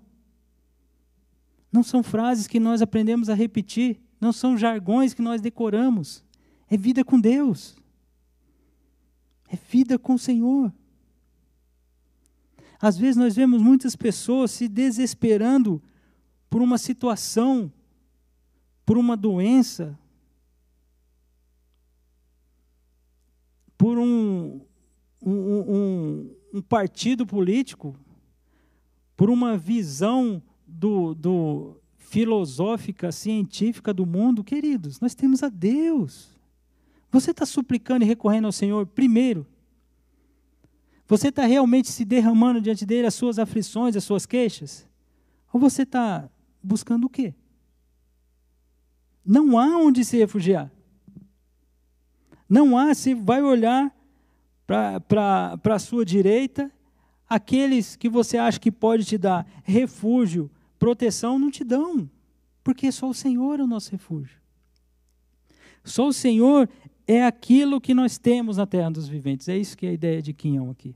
Não 1.73 1.83
são 1.83 2.01
frases 2.01 2.47
que 2.47 2.61
nós 2.61 2.81
aprendemos 2.81 3.29
a 3.29 3.35
repetir, 3.35 4.01
não 4.21 4.33
são 4.33 4.57
jargões 4.57 5.13
que 5.13 5.21
nós 5.21 5.41
decoramos. 5.41 6.25
É 6.71 6.77
vida 6.77 7.05
com 7.05 7.19
Deus. 7.19 7.77
É 9.49 9.57
vida 9.57 9.99
com 9.99 10.15
o 10.15 10.19
Senhor. 10.19 10.73
Às 12.81 12.99
vezes 12.99 13.17
nós 13.17 13.35
vemos 13.35 13.63
muitas 13.63 13.97
pessoas 13.97 14.51
se 14.51 14.69
desesperando 14.69 15.83
por 16.51 16.61
uma 16.61 16.79
situação, 16.79 17.73
por 18.85 18.99
uma 18.99 19.17
doença, 19.17 19.99
por 23.77 23.99
um, 23.99 24.61
um, 25.23 25.33
um, 25.33 26.37
um 26.55 26.63
partido 26.63 27.27
político, 27.27 27.97
por 29.17 29.31
uma 29.31 29.57
visão 29.57 30.43
do, 30.67 31.15
do 31.15 31.81
filosófica, 31.97 33.11
científica 33.11 33.93
do 33.93 34.07
mundo, 34.07 34.45
queridos, 34.45 35.01
nós 35.01 35.15
temos 35.15 35.43
a 35.43 35.49
Deus. 35.49 36.36
Você 37.17 37.31
está 37.31 37.47
suplicando 37.47 38.05
e 38.05 38.07
recorrendo 38.07 38.45
ao 38.45 38.53
Senhor 38.53 38.87
primeiro. 38.87 39.47
Você 41.09 41.29
está 41.29 41.47
realmente 41.47 41.91
se 41.91 42.05
derramando 42.05 42.61
diante 42.61 42.85
dele 42.85 43.07
as 43.07 43.15
suas 43.15 43.39
aflições, 43.39 43.97
as 43.97 44.05
suas 44.05 44.27
queixas? 44.27 44.87
Ou 45.51 45.59
você 45.59 45.85
está 45.85 46.29
buscando 46.63 47.07
o 47.07 47.09
quê? 47.09 47.35
Não 49.25 49.59
há 49.59 49.79
onde 49.79 50.05
se 50.05 50.19
refugiar. 50.19 50.71
Não 52.47 52.77
há, 52.77 52.93
se 52.93 53.15
vai 53.15 53.43
olhar 53.43 53.91
para 54.67 55.59
a 55.75 55.79
sua 55.79 56.05
direita, 56.05 56.71
aqueles 57.27 57.97
que 57.97 58.11
você 58.11 58.37
acha 58.37 58.61
que 58.61 58.71
pode 58.71 59.07
te 59.07 59.17
dar 59.17 59.47
refúgio, 59.65 60.51
proteção, 60.79 61.39
não 61.39 61.51
te 61.51 61.65
dão. 61.65 62.11
Porque 62.63 62.93
só 62.93 63.09
o 63.09 63.15
Senhor 63.15 63.59
é 63.59 63.63
o 63.63 63.67
nosso 63.67 63.91
refúgio. 63.91 64.39
Só 65.83 66.09
o 66.09 66.13
Senhor 66.13 66.69
é 67.07 67.25
aquilo 67.25 67.81
que 67.81 67.95
nós 67.95 68.19
temos 68.19 68.57
na 68.57 68.67
terra 68.67 68.91
dos 68.91 69.07
viventes. 69.07 69.49
É 69.49 69.57
isso 69.57 69.77
que 69.77 69.87
é 69.87 69.91
a 69.91 69.93
ideia 69.93 70.21
de 70.21 70.33
Quinhão 70.33 70.71
aqui. 70.71 70.95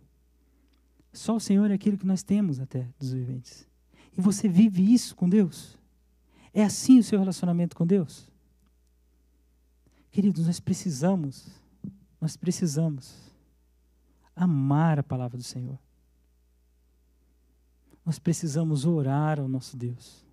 Só 1.12 1.36
o 1.36 1.40
Senhor 1.40 1.70
é 1.70 1.74
aquilo 1.74 1.96
que 1.96 2.06
nós 2.06 2.22
temos 2.22 2.58
na 2.58 2.66
terra 2.66 2.92
dos 2.98 3.12
viventes. 3.12 3.68
E 4.16 4.20
você 4.20 4.48
vive 4.48 4.92
isso 4.92 5.14
com 5.14 5.28
Deus? 5.28 5.78
É 6.52 6.64
assim 6.64 6.98
o 6.98 7.02
seu 7.02 7.18
relacionamento 7.18 7.76
com 7.76 7.86
Deus? 7.86 8.28
Queridos, 10.10 10.46
nós 10.46 10.58
precisamos, 10.58 11.48
nós 12.20 12.36
precisamos 12.36 13.30
amar 14.34 14.98
a 14.98 15.02
palavra 15.02 15.36
do 15.36 15.44
Senhor. 15.44 15.78
Nós 18.04 18.18
precisamos 18.18 18.84
orar 18.84 19.38
ao 19.38 19.46
nosso 19.46 19.76
Deus. 19.76 20.24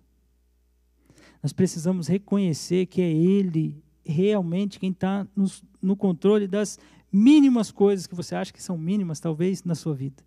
Nós 1.40 1.52
precisamos 1.52 2.08
reconhecer 2.08 2.86
que 2.86 3.00
é 3.00 3.10
Ele 3.10 3.80
realmente 4.12 4.78
quem 4.80 4.90
está 4.90 5.26
no 5.80 5.96
controle 5.96 6.46
das 6.46 6.78
mínimas 7.12 7.70
coisas 7.70 8.06
que 8.06 8.14
você 8.14 8.34
acha 8.34 8.52
que 8.52 8.62
são 8.62 8.76
mínimas, 8.76 9.20
talvez, 9.20 9.62
na 9.64 9.74
sua 9.74 9.94
vida. 9.94 10.22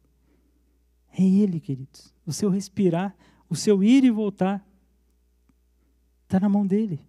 É 1.17 1.23
Ele, 1.23 1.59
queridos. 1.59 2.13
O 2.25 2.31
seu 2.31 2.49
respirar, 2.49 3.15
o 3.49 3.55
seu 3.55 3.83
ir 3.83 4.03
e 4.03 4.11
voltar, 4.11 4.65
está 6.23 6.39
na 6.39 6.47
mão 6.47 6.65
dele. 6.65 7.01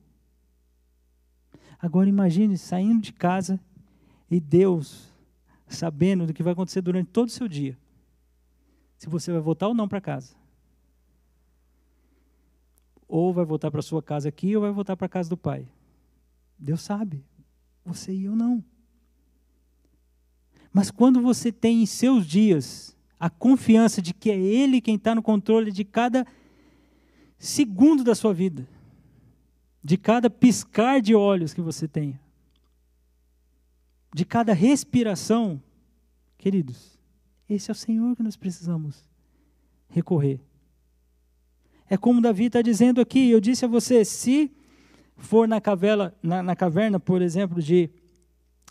Agora 1.78 2.08
imagine 2.08 2.56
saindo 2.56 3.02
de 3.02 3.12
casa 3.12 3.61
e 4.30 4.40
Deus 4.40 5.12
sabendo 5.68 6.26
do 6.26 6.35
que 6.35 6.42
vai 6.42 6.52
acontecer 6.52 6.80
durante 6.80 7.11
todo 7.11 7.28
o 7.28 7.32
seu 7.32 7.48
dia. 7.48 7.78
Se 8.96 9.08
você 9.08 9.32
vai 9.32 9.40
voltar 9.40 9.68
ou 9.68 9.74
não 9.74 9.88
para 9.88 10.00
casa. 10.00 10.35
Ou 13.08 13.32
vai 13.32 13.44
voltar 13.44 13.70
para 13.70 13.82
sua 13.82 14.02
casa 14.02 14.28
aqui 14.28 14.54
ou 14.54 14.62
vai 14.62 14.70
voltar 14.70 14.96
para 14.96 15.06
a 15.06 15.08
casa 15.08 15.28
do 15.28 15.37
pai. 15.37 15.66
Deus 16.62 16.83
sabe. 16.83 17.25
Você 17.85 18.14
e 18.14 18.25
eu 18.25 18.37
não. 18.37 18.64
Mas 20.72 20.90
quando 20.90 21.20
você 21.20 21.51
tem 21.51 21.83
em 21.83 21.87
seus 21.87 22.25
dias 22.25 22.96
a 23.18 23.29
confiança 23.29 24.01
de 24.01 24.14
que 24.14 24.31
é 24.31 24.38
Ele 24.38 24.81
quem 24.81 24.94
está 24.94 25.14
no 25.14 25.22
controle 25.22 25.72
de 25.72 25.85
cada 25.85 26.27
segundo 27.37 28.05
da 28.05 28.14
sua 28.14 28.33
vida, 28.33 28.66
de 29.83 29.96
cada 29.96 30.31
piscar 30.31 31.01
de 31.01 31.14
olhos 31.14 31.53
que 31.53 31.61
você 31.61 31.88
tenha, 31.88 32.20
de 34.14 34.25
cada 34.25 34.53
respiração, 34.53 35.61
queridos, 36.38 36.96
esse 37.48 37.70
é 37.70 37.72
o 37.72 37.75
Senhor 37.75 38.14
que 38.14 38.22
nós 38.22 38.37
precisamos 38.37 39.05
recorrer. 39.88 40.40
É 41.90 41.96
como 41.96 42.20
Davi 42.20 42.44
está 42.44 42.62
dizendo 42.62 43.01
aqui, 43.01 43.29
eu 43.31 43.40
disse 43.40 43.64
a 43.64 43.68
você, 43.68 44.05
se 44.05 44.51
for 45.22 45.46
na, 45.46 45.61
cavela, 45.61 46.14
na, 46.22 46.42
na 46.42 46.56
caverna, 46.56 46.98
por 46.98 47.22
exemplo, 47.22 47.62
de 47.62 47.88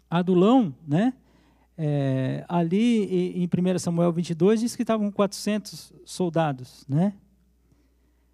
Adulão, 0.09 0.75
né? 0.87 1.13
É, 1.77 2.45
ali 2.47 3.41
em 3.41 3.47
1 3.47 3.79
Samuel 3.79 4.11
22 4.11 4.59
diz 4.59 4.75
que 4.75 4.83
estavam 4.83 5.09
400 5.09 5.93
soldados, 6.05 6.85
né? 6.87 7.13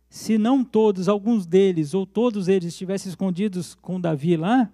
Se 0.09 0.37
não 0.37 0.63
todos, 0.63 1.07
alguns 1.07 1.45
deles 1.45 1.93
ou 1.93 2.05
todos 2.05 2.47
eles 2.47 2.69
estivessem 2.69 3.09
escondidos 3.09 3.75
com 3.75 4.01
Davi 4.01 4.35
lá, 4.35 4.69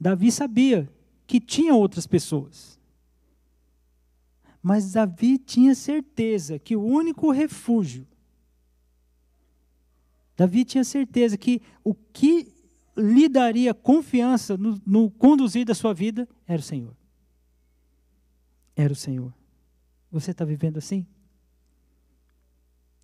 Davi 0.00 0.32
sabia 0.32 0.88
que 1.26 1.38
tinha 1.38 1.74
outras 1.74 2.06
pessoas. 2.06 2.80
Mas 4.62 4.92
Davi 4.92 5.38
tinha 5.38 5.74
certeza 5.74 6.58
que 6.58 6.76
o 6.76 6.82
único 6.82 7.30
refúgio, 7.30 8.06
Davi 10.36 10.64
tinha 10.64 10.84
certeza 10.84 11.36
que 11.36 11.60
o 11.84 11.94
que 11.94 12.59
lhe 12.96 13.28
daria 13.28 13.72
confiança 13.72 14.56
no, 14.56 14.80
no 14.86 15.10
conduzir 15.10 15.64
da 15.64 15.74
sua 15.74 15.94
vida 15.94 16.28
era 16.46 16.60
o 16.60 16.64
Senhor. 16.64 16.94
Era 18.76 18.92
o 18.92 18.96
Senhor. 18.96 19.32
Você 20.10 20.32
está 20.32 20.44
vivendo 20.44 20.78
assim? 20.78 21.06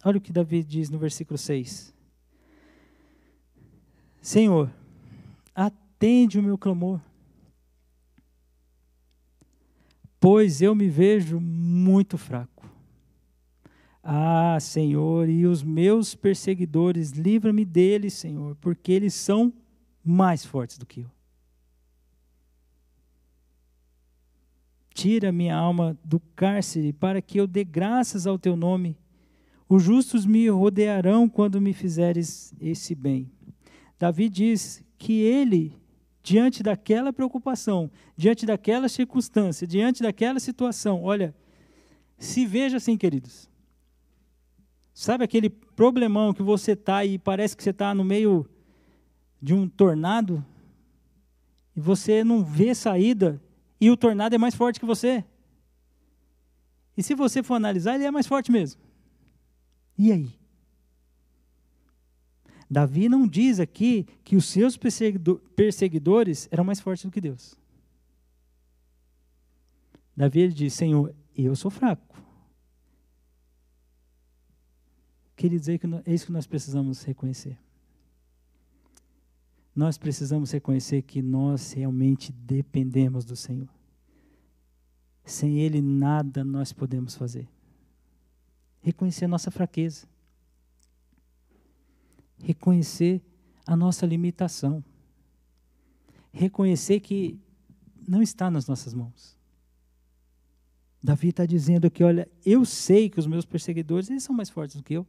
Olha 0.04 0.18
o 0.18 0.20
que 0.20 0.32
Davi 0.32 0.62
diz 0.62 0.90
no 0.90 0.98
versículo 0.98 1.38
6. 1.38 1.94
Senhor, 4.20 4.72
atende 5.54 6.38
o 6.38 6.42
meu 6.42 6.58
clamor, 6.58 7.00
pois 10.18 10.60
eu 10.60 10.74
me 10.74 10.88
vejo 10.88 11.38
muito 11.38 12.18
fraco. 12.18 12.68
Ah, 14.02 14.58
Senhor, 14.60 15.28
e 15.28 15.46
os 15.46 15.62
meus 15.62 16.14
perseguidores, 16.14 17.10
livra-me 17.10 17.64
deles, 17.64 18.14
Senhor, 18.14 18.56
porque 18.56 18.92
eles 18.92 19.14
são 19.14 19.52
mais 20.06 20.44
fortes 20.44 20.78
do 20.78 20.86
que 20.86 21.00
eu. 21.00 21.10
Tira 24.94 25.32
minha 25.32 25.54
alma 25.54 25.98
do 26.02 26.20
cárcere 26.34 26.92
para 26.92 27.20
que 27.20 27.38
eu 27.38 27.46
dê 27.46 27.64
graças 27.64 28.26
ao 28.26 28.38
teu 28.38 28.56
nome. 28.56 28.96
Os 29.68 29.82
justos 29.82 30.24
me 30.24 30.48
rodearão 30.48 31.28
quando 31.28 31.60
me 31.60 31.72
fizeres 31.72 32.54
esse 32.60 32.94
bem. 32.94 33.30
Davi 33.98 34.28
diz 34.28 34.82
que 34.96 35.20
ele, 35.20 35.74
diante 36.22 36.62
daquela 36.62 37.12
preocupação, 37.12 37.90
diante 38.16 38.46
daquela 38.46 38.88
circunstância, 38.88 39.66
diante 39.66 40.02
daquela 40.02 40.38
situação, 40.38 41.02
olha, 41.02 41.34
se 42.16 42.46
veja 42.46 42.76
assim, 42.76 42.96
queridos. 42.96 43.50
Sabe 44.94 45.24
aquele 45.24 45.50
problemão 45.50 46.32
que 46.32 46.42
você 46.42 46.72
está 46.72 47.04
e 47.04 47.18
parece 47.18 47.54
que 47.54 47.62
você 47.62 47.70
está 47.70 47.94
no 47.94 48.02
meio 48.02 48.48
de 49.46 49.54
um 49.54 49.68
tornado 49.68 50.44
e 51.76 51.80
você 51.80 52.24
não 52.24 52.44
vê 52.44 52.74
saída 52.74 53.40
e 53.80 53.88
o 53.88 53.96
tornado 53.96 54.34
é 54.34 54.38
mais 54.38 54.56
forte 54.56 54.80
que 54.80 54.84
você. 54.84 55.24
E 56.96 57.02
se 57.02 57.14
você 57.14 57.44
for 57.44 57.54
analisar, 57.54 57.94
ele 57.94 58.02
é 58.02 58.10
mais 58.10 58.26
forte 58.26 58.50
mesmo. 58.50 58.80
E 59.96 60.10
aí? 60.10 60.36
Davi 62.68 63.08
não 63.08 63.24
diz 63.24 63.60
aqui 63.60 64.08
que 64.24 64.34
os 64.34 64.46
seus 64.46 64.76
perseguidores 64.76 66.48
eram 66.50 66.64
mais 66.64 66.80
fortes 66.80 67.04
do 67.04 67.12
que 67.12 67.20
Deus. 67.20 67.56
Davi 70.16 70.40
ele 70.40 70.54
diz: 70.54 70.74
Senhor, 70.74 71.14
eu 71.36 71.54
sou 71.54 71.70
fraco. 71.70 72.20
Queria 75.36 75.60
dizer 75.60 75.78
que 75.78 75.86
é 76.04 76.12
isso 76.12 76.26
que 76.26 76.32
nós 76.32 76.48
precisamos 76.48 77.04
reconhecer 77.04 77.56
nós 79.76 79.98
precisamos 79.98 80.50
reconhecer 80.50 81.02
que 81.02 81.20
nós 81.20 81.72
realmente 81.72 82.32
dependemos 82.32 83.26
do 83.26 83.36
Senhor. 83.36 83.68
Sem 85.22 85.60
Ele, 85.60 85.82
nada 85.82 86.42
nós 86.42 86.72
podemos 86.72 87.14
fazer. 87.14 87.46
Reconhecer 88.80 89.26
a 89.26 89.28
nossa 89.28 89.50
fraqueza. 89.50 90.06
Reconhecer 92.38 93.20
a 93.66 93.76
nossa 93.76 94.06
limitação. 94.06 94.82
Reconhecer 96.32 97.00
que 97.00 97.38
não 98.08 98.22
está 98.22 98.50
nas 98.50 98.66
nossas 98.66 98.94
mãos. 98.94 99.36
Davi 101.02 101.28
está 101.28 101.44
dizendo 101.44 101.90
que, 101.90 102.02
olha, 102.02 102.26
eu 102.46 102.64
sei 102.64 103.10
que 103.10 103.20
os 103.20 103.26
meus 103.26 103.44
perseguidores 103.44 104.08
eles 104.08 104.22
são 104.22 104.34
mais 104.34 104.48
fortes 104.48 104.76
do 104.76 104.82
que 104.82 104.94
eu 104.94 105.06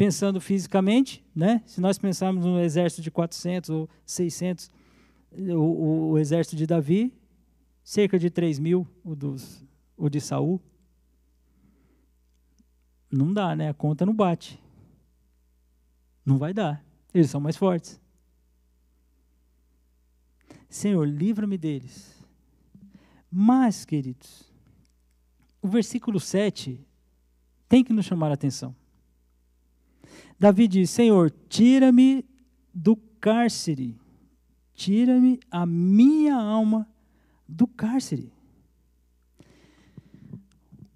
pensando 0.00 0.40
fisicamente, 0.40 1.22
né? 1.36 1.62
se 1.66 1.78
nós 1.78 1.98
pensarmos 1.98 2.46
no 2.46 2.58
exército 2.58 3.02
de 3.02 3.10
400 3.10 3.68
ou 3.68 3.90
600, 4.06 4.70
o, 5.30 6.12
o 6.12 6.18
exército 6.18 6.56
de 6.56 6.66
Davi, 6.66 7.12
cerca 7.84 8.18
de 8.18 8.30
3 8.30 8.58
mil, 8.58 8.88
o, 9.04 9.14
dos, 9.14 9.62
o 9.98 10.08
de 10.08 10.18
Saul. 10.18 10.58
Não 13.10 13.30
dá, 13.30 13.54
né? 13.54 13.68
A 13.68 13.74
conta 13.74 14.06
não 14.06 14.14
bate. 14.14 14.58
Não 16.24 16.38
vai 16.38 16.54
dar. 16.54 16.82
Eles 17.12 17.28
são 17.28 17.38
mais 17.38 17.58
fortes. 17.58 18.00
Senhor, 20.66 21.06
livra-me 21.06 21.58
deles. 21.58 22.18
Mas, 23.30 23.84
queridos, 23.84 24.50
o 25.60 25.68
versículo 25.68 26.18
7 26.18 26.80
tem 27.68 27.84
que 27.84 27.92
nos 27.92 28.06
chamar 28.06 28.30
a 28.30 28.34
atenção. 28.34 28.74
Davi 30.40 30.66
diz: 30.66 30.90
Senhor, 30.90 31.32
tira-me 31.48 32.24
do 32.74 32.96
cárcere, 33.20 33.94
tira-me 34.74 35.38
a 35.50 35.64
minha 35.64 36.34
alma 36.34 36.88
do 37.46 37.68
cárcere. 37.68 38.32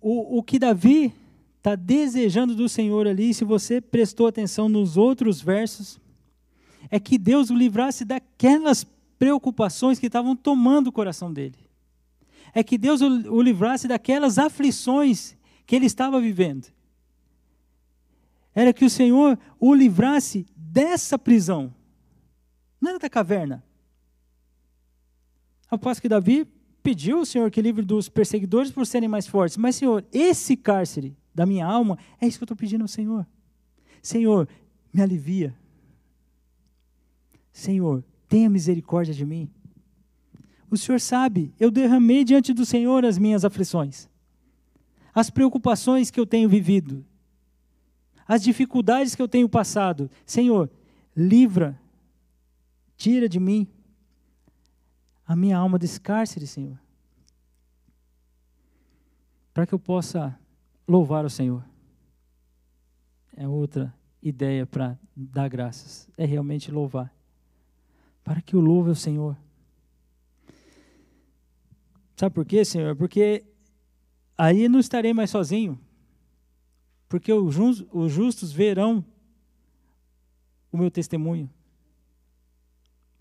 o, 0.05 0.39
o 0.39 0.43
que 0.43 0.59
Davi 0.59 1.15
está 1.57 1.75
desejando 1.75 2.55
do 2.55 2.69
Senhor 2.69 3.07
ali, 3.09 3.33
se 3.33 3.43
você 3.43 3.81
prestou 3.81 4.27
atenção 4.27 4.69
nos 4.69 4.99
outros 4.99 5.41
versos, 5.41 5.99
é 6.91 7.01
que 7.01 7.17
Deus 7.17 7.49
o 7.49 7.55
livrasse 7.55 8.05
daquelas 8.05 8.85
preocupações 9.19 9.99
que 9.99 10.07
estavam 10.07 10.37
tomando 10.37 10.89
o 10.89 10.93
coração 10.93 11.33
dele. 11.33 11.57
É 12.53 12.63
que 12.63 12.77
Deus 12.77 13.01
o, 13.01 13.07
o 13.33 13.41
livrasse 13.41 13.89
daquelas 13.89 14.39
aflições 14.39 15.35
que 15.67 15.75
ele 15.75 15.87
estava 15.87 16.21
vivendo. 16.21 16.67
Era 18.55 18.73
que 18.73 18.85
o 18.85 18.91
Senhor 18.91 19.39
o 19.59 19.75
livrasse 19.75 20.47
dessa 20.57 21.19
prisão. 21.19 21.75
Não 22.81 22.91
era 22.91 22.99
da 22.99 23.11
caverna. 23.11 23.65
Passo 25.81 26.01
que 26.01 26.09
Davi 26.09 26.47
pediu 26.83 27.19
ao 27.19 27.27
Senhor 27.27 27.51
que 27.51 27.61
livre 27.61 27.85
dos 27.85 28.09
perseguidores 28.09 28.71
por 28.71 28.87
serem 28.87 29.09
mais 29.09 29.27
fortes. 29.27 29.57
Mas, 29.57 29.77
Senhor, 29.77 30.05
esse 30.13 30.57
cárcere 30.57 31.17
da 31.35 31.45
minha 31.45 31.67
alma, 31.67 31.99
é 32.21 32.27
isso 32.27 32.39
que 32.39 32.45
eu 32.45 32.47
estou 32.47 32.57
pedindo 32.57 32.83
ao 32.83 32.89
Senhor. 32.89 33.27
Senhor, 34.01 34.49
me 34.93 35.03
alivia. 35.03 35.55
Senhor, 37.53 38.05
tenha 38.29 38.51
misericórdia 38.51 39.15
de 39.15 39.25
mim. 39.25 39.51
O 40.71 40.77
Senhor 40.77 41.01
sabe, 41.01 41.53
eu 41.59 41.71
derramei 41.71 42.25
diante 42.25 42.53
do 42.53 42.67
Senhor 42.67 43.05
as 43.05 43.17
minhas 43.17 43.45
aflições, 43.45 44.09
as 45.15 45.31
preocupações 45.31 46.11
que 46.11 46.19
eu 46.19 46.27
tenho 46.27 46.49
vivido, 46.49 47.05
as 48.27 48.43
dificuldades 48.43 49.15
que 49.15 49.23
eu 49.23 49.29
tenho 49.29 49.49
passado. 49.49 50.11
Senhor, 50.25 50.71
livra, 51.17 51.79
tira 52.97 53.29
de 53.29 53.39
mim 53.39 53.67
a 55.27 55.35
minha 55.35 55.57
alma 55.57 55.79
desse 55.79 56.01
cárcere, 56.01 56.47
Senhor. 56.47 56.79
Para 59.53 59.67
que 59.67 59.75
eu 59.75 59.79
possa 59.79 60.39
louvar 60.87 61.25
o 61.25 61.31
Senhor. 61.31 61.65
É 63.37 63.49
outra 63.49 63.95
ideia 64.23 64.67
para 64.67 64.99
dar 65.15 65.49
graças. 65.49 66.09
É 66.17 66.25
realmente 66.25 66.71
louvar. 66.71 67.13
Para 68.23 68.41
que 68.41 68.55
eu 68.55 68.61
louve 68.61 68.91
o 68.91 68.95
Senhor. 68.95 69.37
Sabe 72.17 72.35
por 72.35 72.45
quê, 72.45 72.65
Senhor? 72.65 72.95
Porque 72.97 73.45
aí 74.37 74.69
não 74.69 74.79
estarei 74.79 75.13
mais 75.13 75.31
sozinho. 75.31 75.79
Porque 77.15 77.33
os 77.33 78.13
justos 78.13 78.51
verão 78.51 79.05
o 80.73 80.77
meu 80.77 80.91
testemunho. 80.91 81.49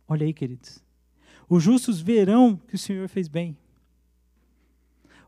Olha 0.07 0.25
aí, 0.25 0.33
queridos. 0.33 0.83
Os 1.47 1.61
justos 1.61 2.01
verão 2.01 2.57
que 2.57 2.73
o 2.73 2.79
Senhor 2.79 3.07
fez 3.07 3.27
bem. 3.27 3.55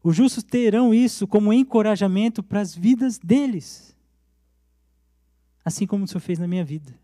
Os 0.02 0.16
justos 0.16 0.42
terão 0.42 0.96
isso 0.96 1.28
como 1.28 1.54
encorajamento 1.54 2.42
para 2.42 2.60
as 2.60 2.74
vidas 2.74 3.20
deles. 3.20 3.96
Assim 5.64 5.86
como 5.86 6.06
o 6.06 6.08
Senhor 6.08 6.22
fez 6.22 6.40
na 6.40 6.48
minha 6.48 6.66
vida. 6.66 7.00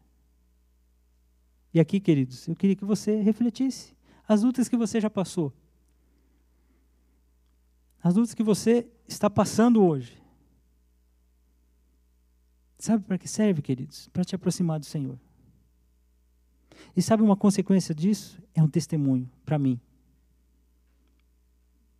E 1.71 1.79
aqui, 1.79 1.99
queridos, 1.99 2.47
eu 2.47 2.55
queria 2.55 2.75
que 2.75 2.85
você 2.85 3.21
refletisse 3.21 3.95
as 4.27 4.41
lutas 4.41 4.67
que 4.67 4.75
você 4.75 4.99
já 4.99 5.11
passou. 5.11 5.53
As 8.01 8.15
lutas 8.15 8.33
que 8.33 8.41
você 8.41 8.87
está 9.07 9.29
passando 9.29 9.85
hoje. 9.85 10.19
Sabe 12.81 13.03
para 13.03 13.19
que 13.19 13.27
serve, 13.27 13.61
queridos? 13.61 14.07
Para 14.07 14.23
te 14.23 14.33
aproximar 14.33 14.79
do 14.79 14.87
Senhor. 14.87 15.15
E 16.97 17.01
sabe 17.01 17.21
uma 17.21 17.37
consequência 17.37 17.93
disso? 17.93 18.41
É 18.55 18.63
um 18.63 18.67
testemunho 18.67 19.29
para 19.45 19.59
mim. 19.59 19.79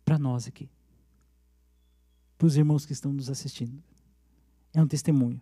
Para 0.04 0.18
nós 0.18 0.48
aqui. 0.48 0.68
Para 2.36 2.48
os 2.48 2.56
irmãos 2.56 2.84
que 2.84 2.92
estão 2.92 3.12
nos 3.12 3.30
assistindo. 3.30 3.80
É 4.74 4.82
um 4.82 4.88
testemunho. 4.88 5.40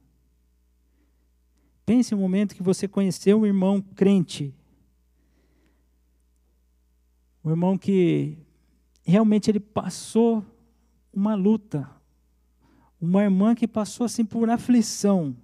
Pense 1.87 2.14
um 2.14 2.18
momento 2.18 2.55
que 2.55 2.62
você 2.62 2.87
conheceu 2.87 3.40
um 3.40 3.46
irmão 3.46 3.81
crente. 3.81 4.55
Um 7.42 7.48
irmão 7.48 7.79
que 7.79 8.37
realmente 9.03 9.50
ele 9.50 9.59
passou 9.59 10.44
uma 11.11 11.35
luta. 11.35 11.90
Uma 13.00 13.22
irmã 13.22 13.54
que 13.54 13.66
passou 13.66 14.04
assim 14.04 14.24
por 14.24 14.48
aflição 14.50 15.34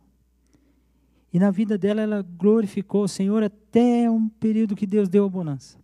e 1.36 1.38
na 1.38 1.50
vida 1.50 1.76
dela, 1.76 2.00
ela 2.00 2.22
glorificou 2.22 3.04
o 3.04 3.08
Senhor 3.08 3.42
até 3.42 4.10
um 4.10 4.26
período 4.26 4.74
que 4.74 4.86
Deus 4.86 5.06
deu 5.06 5.26
a 5.26 5.28
bonança. 5.28 5.78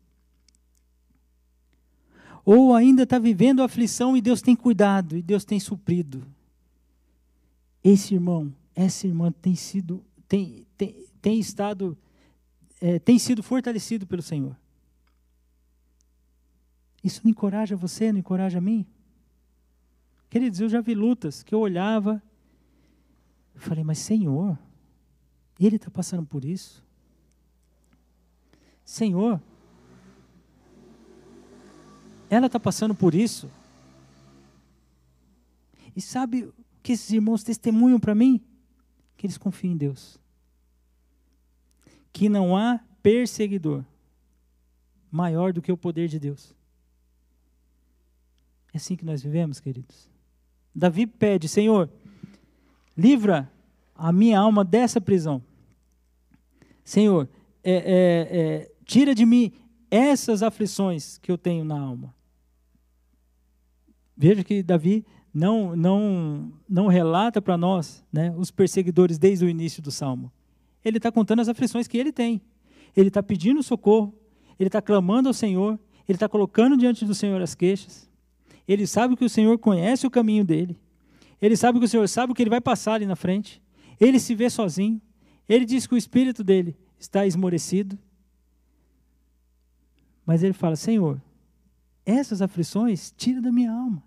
Ou 2.42 2.74
ainda 2.74 3.02
está 3.02 3.18
vivendo 3.18 3.60
a 3.60 3.66
aflição 3.66 4.16
e 4.16 4.22
Deus 4.22 4.40
tem 4.40 4.56
cuidado, 4.56 5.14
e 5.14 5.20
Deus 5.20 5.44
tem 5.44 5.60
suprido. 5.60 6.26
Esse 7.84 8.14
irmão, 8.14 8.50
essa 8.74 9.06
irmã 9.06 9.30
tem 9.30 9.54
sido, 9.54 10.02
tem, 10.26 10.66
tem, 10.74 11.04
tem 11.20 11.38
estado, 11.38 11.98
é, 12.80 12.98
tem 12.98 13.18
sido 13.18 13.42
fortalecido 13.42 14.06
pelo 14.06 14.22
Senhor. 14.22 14.56
Isso 17.04 17.20
não 17.24 17.30
encoraja 17.30 17.76
você, 17.76 18.10
não 18.10 18.20
encoraja 18.20 18.56
a 18.56 18.62
mim? 18.62 18.86
Queridos, 20.32 20.60
eu 20.60 20.68
já 20.70 20.80
vi 20.80 20.94
lutas 20.94 21.42
que 21.42 21.54
eu 21.54 21.60
olhava 21.60 22.22
falei, 23.62 23.84
mas 23.84 23.98
Senhor, 23.98 24.58
ele 25.60 25.76
está 25.76 25.90
passando 25.90 26.26
por 26.26 26.42
isso. 26.42 26.82
Senhor, 28.82 29.38
ela 32.30 32.46
está 32.46 32.58
passando 32.58 32.94
por 32.94 33.14
isso. 33.14 33.50
E 35.94 36.00
sabe 36.00 36.44
o 36.44 36.54
que 36.82 36.92
esses 36.92 37.10
irmãos 37.10 37.42
testemunham 37.44 38.00
para 38.00 38.14
mim? 38.14 38.40
Que 39.18 39.26
eles 39.26 39.36
confiam 39.36 39.74
em 39.74 39.76
Deus. 39.76 40.18
Que 42.10 42.30
não 42.30 42.56
há 42.56 42.80
perseguidor 43.02 43.84
maior 45.10 45.52
do 45.52 45.60
que 45.60 45.70
o 45.70 45.76
poder 45.76 46.08
de 46.08 46.18
Deus. 46.18 46.54
É 48.72 48.78
assim 48.78 48.96
que 48.96 49.04
nós 49.04 49.22
vivemos, 49.22 49.60
queridos. 49.60 50.11
Davi 50.74 51.06
pede, 51.06 51.48
Senhor, 51.48 51.88
livra 52.96 53.50
a 53.94 54.12
minha 54.12 54.38
alma 54.38 54.64
dessa 54.64 55.00
prisão. 55.00 55.42
Senhor, 56.84 57.28
é, 57.62 57.72
é, 57.72 58.38
é, 58.38 58.72
tira 58.84 59.14
de 59.14 59.24
mim 59.24 59.52
essas 59.90 60.42
aflições 60.42 61.18
que 61.18 61.30
eu 61.30 61.38
tenho 61.38 61.64
na 61.64 61.78
alma. 61.78 62.14
Veja 64.16 64.42
que 64.42 64.62
Davi 64.62 65.04
não, 65.32 65.74
não, 65.76 66.52
não 66.68 66.86
relata 66.86 67.40
para 67.40 67.56
nós 67.56 68.04
né, 68.12 68.34
os 68.36 68.50
perseguidores 68.50 69.18
desde 69.18 69.44
o 69.44 69.48
início 69.48 69.82
do 69.82 69.90
salmo. 69.90 70.32
Ele 70.84 70.96
está 70.96 71.10
contando 71.10 71.40
as 71.40 71.48
aflições 71.48 71.86
que 71.86 71.96
ele 71.96 72.12
tem. 72.12 72.40
Ele 72.96 73.08
está 73.08 73.22
pedindo 73.22 73.62
socorro, 73.62 74.14
ele 74.58 74.68
está 74.68 74.82
clamando 74.82 75.28
ao 75.28 75.32
Senhor, 75.32 75.78
ele 76.08 76.16
está 76.16 76.28
colocando 76.28 76.76
diante 76.76 77.04
do 77.04 77.14
Senhor 77.14 77.40
as 77.40 77.54
queixas. 77.54 78.10
Ele 78.66 78.86
sabe 78.86 79.16
que 79.16 79.24
o 79.24 79.28
Senhor 79.28 79.58
conhece 79.58 80.06
o 80.06 80.10
caminho 80.10 80.44
dele. 80.44 80.78
Ele 81.40 81.56
sabe 81.56 81.78
que 81.78 81.84
o 81.84 81.88
Senhor 81.88 82.08
sabe 82.08 82.32
o 82.32 82.34
que 82.34 82.42
ele 82.42 82.50
vai 82.50 82.60
passar 82.60 82.94
ali 82.94 83.06
na 83.06 83.16
frente. 83.16 83.60
Ele 84.00 84.18
se 84.20 84.34
vê 84.34 84.48
sozinho. 84.48 85.00
Ele 85.48 85.64
diz 85.64 85.86
que 85.86 85.94
o 85.94 85.98
espírito 85.98 86.44
dele 86.44 86.76
está 86.98 87.26
esmorecido. 87.26 87.98
Mas 90.24 90.42
ele 90.42 90.52
fala: 90.52 90.76
Senhor, 90.76 91.20
essas 92.06 92.40
aflições 92.40 93.12
tira 93.16 93.40
da 93.40 93.50
minha 93.50 93.72
alma, 93.72 94.02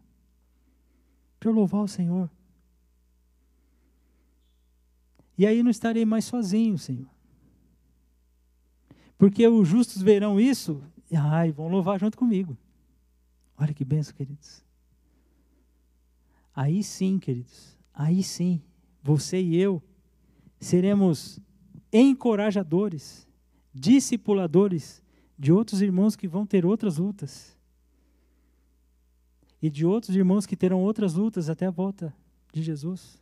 para 1.39 1.49
eu 1.49 1.53
louvar 1.53 1.81
o 1.81 1.87
Senhor. 1.87 2.29
E 5.37 5.45
aí 5.45 5.61
não 5.61 5.69
estarei 5.69 6.05
mais 6.05 6.25
sozinho, 6.25 6.77
Senhor. 6.77 7.09
Porque 9.17 9.45
os 9.47 9.67
justos 9.67 10.01
verão 10.01 10.39
isso, 10.39 10.81
e 11.11 11.15
ai, 11.15 11.51
vão 11.51 11.67
louvar 11.67 11.99
junto 11.99 12.17
comigo. 12.17 12.57
Olha 13.57 13.73
que 13.73 13.85
benção, 13.85 14.13
queridos. 14.13 14.63
Aí 16.53 16.83
sim, 16.83 17.19
queridos, 17.19 17.77
aí 17.93 18.23
sim 18.23 18.61
você 19.03 19.41
e 19.41 19.55
eu, 19.55 19.83
seremos 20.59 21.39
encorajadores, 21.91 23.27
discipuladores 23.73 25.03
de 25.37 25.51
outros 25.51 25.81
irmãos 25.81 26.15
que 26.15 26.27
vão 26.27 26.45
ter 26.45 26.65
outras 26.65 26.97
lutas. 26.97 27.55
E 29.61 29.69
de 29.69 29.85
outros 29.85 30.15
irmãos 30.15 30.45
que 30.45 30.55
terão 30.55 30.81
outras 30.81 31.13
lutas 31.13 31.49
até 31.49 31.65
a 31.65 31.71
volta 31.71 32.15
de 32.51 32.61
Jesus. 32.63 33.21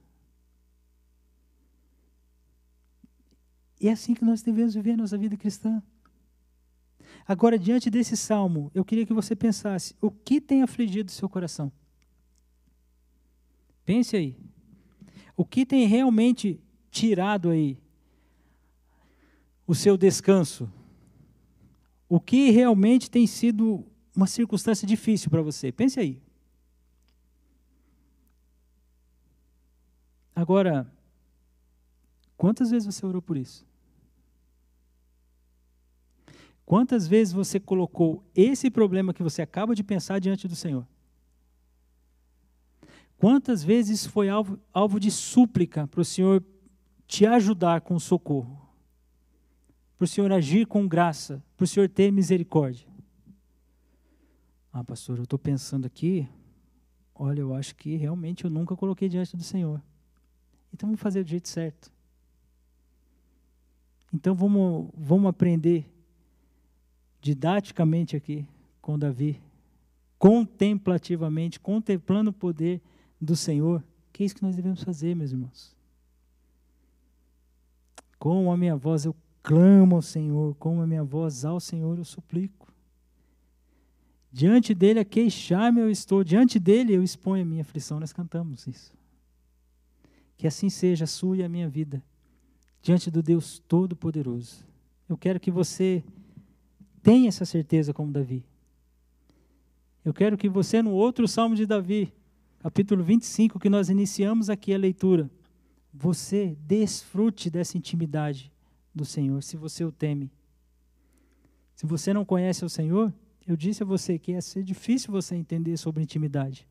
E 3.79 3.87
é 3.87 3.91
assim 3.91 4.13
que 4.13 4.23
nós 4.23 4.41
devemos 4.41 4.73
viver 4.73 4.95
nossa 4.95 5.17
vida 5.17 5.35
cristã. 5.35 5.83
Agora, 7.25 7.57
diante 7.57 7.89
desse 7.89 8.17
salmo, 8.17 8.69
eu 8.73 8.83
queria 8.83 9.05
que 9.05 9.13
você 9.13 9.35
pensasse: 9.35 9.95
o 10.01 10.11
que 10.11 10.41
tem 10.41 10.61
afligido 10.61 11.11
seu 11.11 11.29
coração? 11.29 11.71
Pense 13.85 14.15
aí. 14.15 14.37
O 15.35 15.45
que 15.45 15.65
tem 15.65 15.87
realmente 15.87 16.59
tirado 16.91 17.49
aí 17.49 17.77
o 19.65 19.73
seu 19.73 19.97
descanso? 19.97 20.71
O 22.07 22.19
que 22.19 22.51
realmente 22.51 23.09
tem 23.09 23.25
sido 23.25 23.85
uma 24.15 24.27
circunstância 24.27 24.87
difícil 24.87 25.29
para 25.29 25.41
você? 25.41 25.71
Pense 25.71 25.99
aí. 25.99 26.21
Agora, 30.35 30.91
quantas 32.37 32.69
vezes 32.69 32.93
você 32.93 33.05
orou 33.05 33.21
por 33.21 33.37
isso? 33.37 33.65
Quantas 36.65 37.07
vezes 37.07 37.33
você 37.33 37.59
colocou 37.59 38.23
esse 38.33 38.69
problema 38.69 39.13
que 39.13 39.23
você 39.23 39.41
acaba 39.41 39.75
de 39.75 39.83
pensar 39.83 40.19
diante 40.19 40.47
do 40.47 40.55
Senhor? 40.55 40.87
Quantas 43.17 43.63
vezes 43.63 44.01
isso 44.01 44.09
foi 44.09 44.29
alvo, 44.29 44.59
alvo 44.73 44.99
de 44.99 45.11
súplica 45.11 45.87
para 45.87 46.01
o 46.01 46.05
Senhor 46.05 46.43
te 47.07 47.25
ajudar 47.25 47.81
com 47.81 47.99
socorro? 47.99 48.59
Para 49.97 50.05
o 50.05 50.07
Senhor 50.07 50.31
agir 50.31 50.65
com 50.65 50.87
graça, 50.87 51.43
para 51.55 51.63
o 51.63 51.67
Senhor 51.67 51.87
ter 51.87 52.11
misericórdia? 52.11 52.87
Ah, 54.71 54.83
pastor, 54.83 55.17
eu 55.17 55.23
estou 55.23 55.37
pensando 55.37 55.85
aqui, 55.85 56.27
olha, 57.13 57.41
eu 57.41 57.53
acho 57.53 57.75
que 57.75 57.95
realmente 57.95 58.43
eu 58.43 58.49
nunca 58.49 58.75
coloquei 58.75 59.07
diante 59.07 59.37
do 59.37 59.43
Senhor. 59.43 59.81
Então 60.73 60.87
vamos 60.87 60.99
fazer 60.99 61.23
do 61.23 61.29
jeito 61.29 61.47
certo. 61.47 61.91
Então 64.11 64.33
vamos, 64.33 64.89
vamos 64.97 65.29
aprender 65.29 65.92
didaticamente 67.23 68.17
aqui 68.17 68.45
com 68.81 68.99
Davi, 68.99 69.41
contemplativamente, 70.19 71.57
contemplando 71.57 72.31
o 72.31 72.33
poder 72.33 72.81
do 73.19 73.33
Senhor, 73.33 73.81
que 74.11 74.21
é 74.21 74.25
isso 74.25 74.35
que 74.35 74.43
nós 74.43 74.57
devemos 74.57 74.83
fazer, 74.83 75.15
meus 75.15 75.31
irmãos. 75.31 75.73
Com 78.19 78.51
a 78.51 78.57
minha 78.57 78.75
voz 78.75 79.05
eu 79.05 79.15
clamo 79.41 79.95
ao 79.95 80.01
Senhor, 80.01 80.53
com 80.55 80.81
a 80.81 80.85
minha 80.85 81.03
voz 81.03 81.45
ao 81.45 81.61
Senhor 81.61 81.97
eu 81.97 82.03
suplico. 82.03 82.73
Diante 84.29 84.73
dele 84.73 84.99
a 84.99 85.05
queixar-me 85.05 85.79
eu 85.79 85.89
estou, 85.89 86.25
diante 86.25 86.59
dele 86.59 86.93
eu 86.93 87.01
exponho 87.01 87.43
a 87.43 87.45
minha 87.45 87.61
aflição, 87.61 88.01
nós 88.01 88.11
cantamos 88.11 88.67
isso. 88.67 88.93
Que 90.35 90.45
assim 90.45 90.69
seja 90.69 91.05
a 91.05 91.07
sua 91.07 91.37
e 91.37 91.43
a 91.43 91.47
minha 91.47 91.69
vida, 91.69 92.03
diante 92.81 93.09
do 93.09 93.23
Deus 93.23 93.59
Todo-Poderoso. 93.59 94.65
Eu 95.07 95.17
quero 95.17 95.39
que 95.39 95.51
você 95.51 96.03
tenha 97.03 97.27
essa 97.27 97.45
certeza 97.45 97.93
como 97.93 98.11
Davi. 98.11 98.45
Eu 100.03 100.13
quero 100.13 100.37
que 100.37 100.49
você, 100.49 100.81
no 100.81 100.91
outro 100.91 101.27
salmo 101.27 101.55
de 101.55 101.65
Davi, 101.65 102.11
capítulo 102.59 103.03
25, 103.03 103.59
que 103.59 103.69
nós 103.69 103.89
iniciamos 103.89 104.49
aqui 104.49 104.73
a 104.73 104.77
leitura, 104.77 105.29
você 105.93 106.57
desfrute 106.61 107.49
dessa 107.49 107.77
intimidade 107.77 108.51
do 108.95 109.05
Senhor, 109.05 109.43
se 109.43 109.57
você 109.57 109.83
o 109.83 109.91
teme. 109.91 110.31
Se 111.75 111.85
você 111.85 112.13
não 112.13 112.23
conhece 112.23 112.63
o 112.63 112.69
Senhor, 112.69 113.13
eu 113.45 113.57
disse 113.57 113.83
a 113.83 113.85
você 113.85 114.17
que 114.17 114.31
ia 114.31 114.41
ser 114.41 114.63
difícil 114.63 115.11
você 115.11 115.35
entender 115.35 115.75
sobre 115.77 116.01
intimidade. 116.01 116.67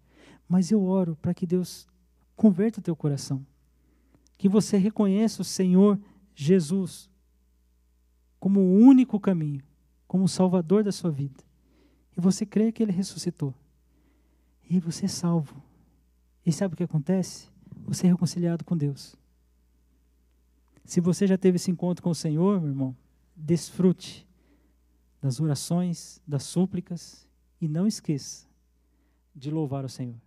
Mas 0.49 0.71
eu 0.71 0.83
oro 0.83 1.17
para 1.21 1.35
que 1.35 1.47
Deus 1.47 1.87
converta 2.35 2.81
o 2.81 2.83
teu 2.83 2.97
coração. 2.97 3.45
Que 4.39 4.49
você 4.49 4.77
reconheça 4.77 5.43
o 5.43 5.45
Senhor 5.45 5.99
Jesus 6.35 7.11
como 8.41 8.61
o 8.61 8.75
único 8.75 9.21
caminho, 9.21 9.63
como 10.13 10.25
o 10.25 10.29
salvador 10.29 10.85
da 10.85 10.93
sua 10.93 11.11
vida. 11.11 11.43
E 12.15 12.21
você 12.21 12.45
crê 12.45 12.71
que 12.71 12.83
ele 12.83 12.93
ressuscitou. 12.93 13.55
E 14.69 14.79
você 14.79 15.07
é 15.07 15.09
salvo. 15.09 15.63
E 16.45 16.53
sabe 16.53 16.75
o 16.75 16.77
que 16.77 16.83
acontece? 16.83 17.49
Você 17.87 18.07
é 18.07 18.11
reconciliado 18.11 18.63
com 18.63 18.77
Deus. 18.77 19.17
Se 20.85 21.01
você 21.01 21.27
já 21.27 21.39
teve 21.39 21.57
esse 21.57 21.71
encontro 21.71 22.03
com 22.03 22.11
o 22.11 22.15
Senhor, 22.15 22.61
meu 22.61 22.69
irmão, 22.69 22.95
desfrute 23.35 24.29
das 25.19 25.41
orações, 25.41 26.21
das 26.29 26.43
súplicas 26.43 27.27
e 27.59 27.67
não 27.67 27.87
esqueça 27.87 28.47
de 29.35 29.51
louvar 29.51 29.83
o 29.83 29.89
Senhor. 29.89 30.21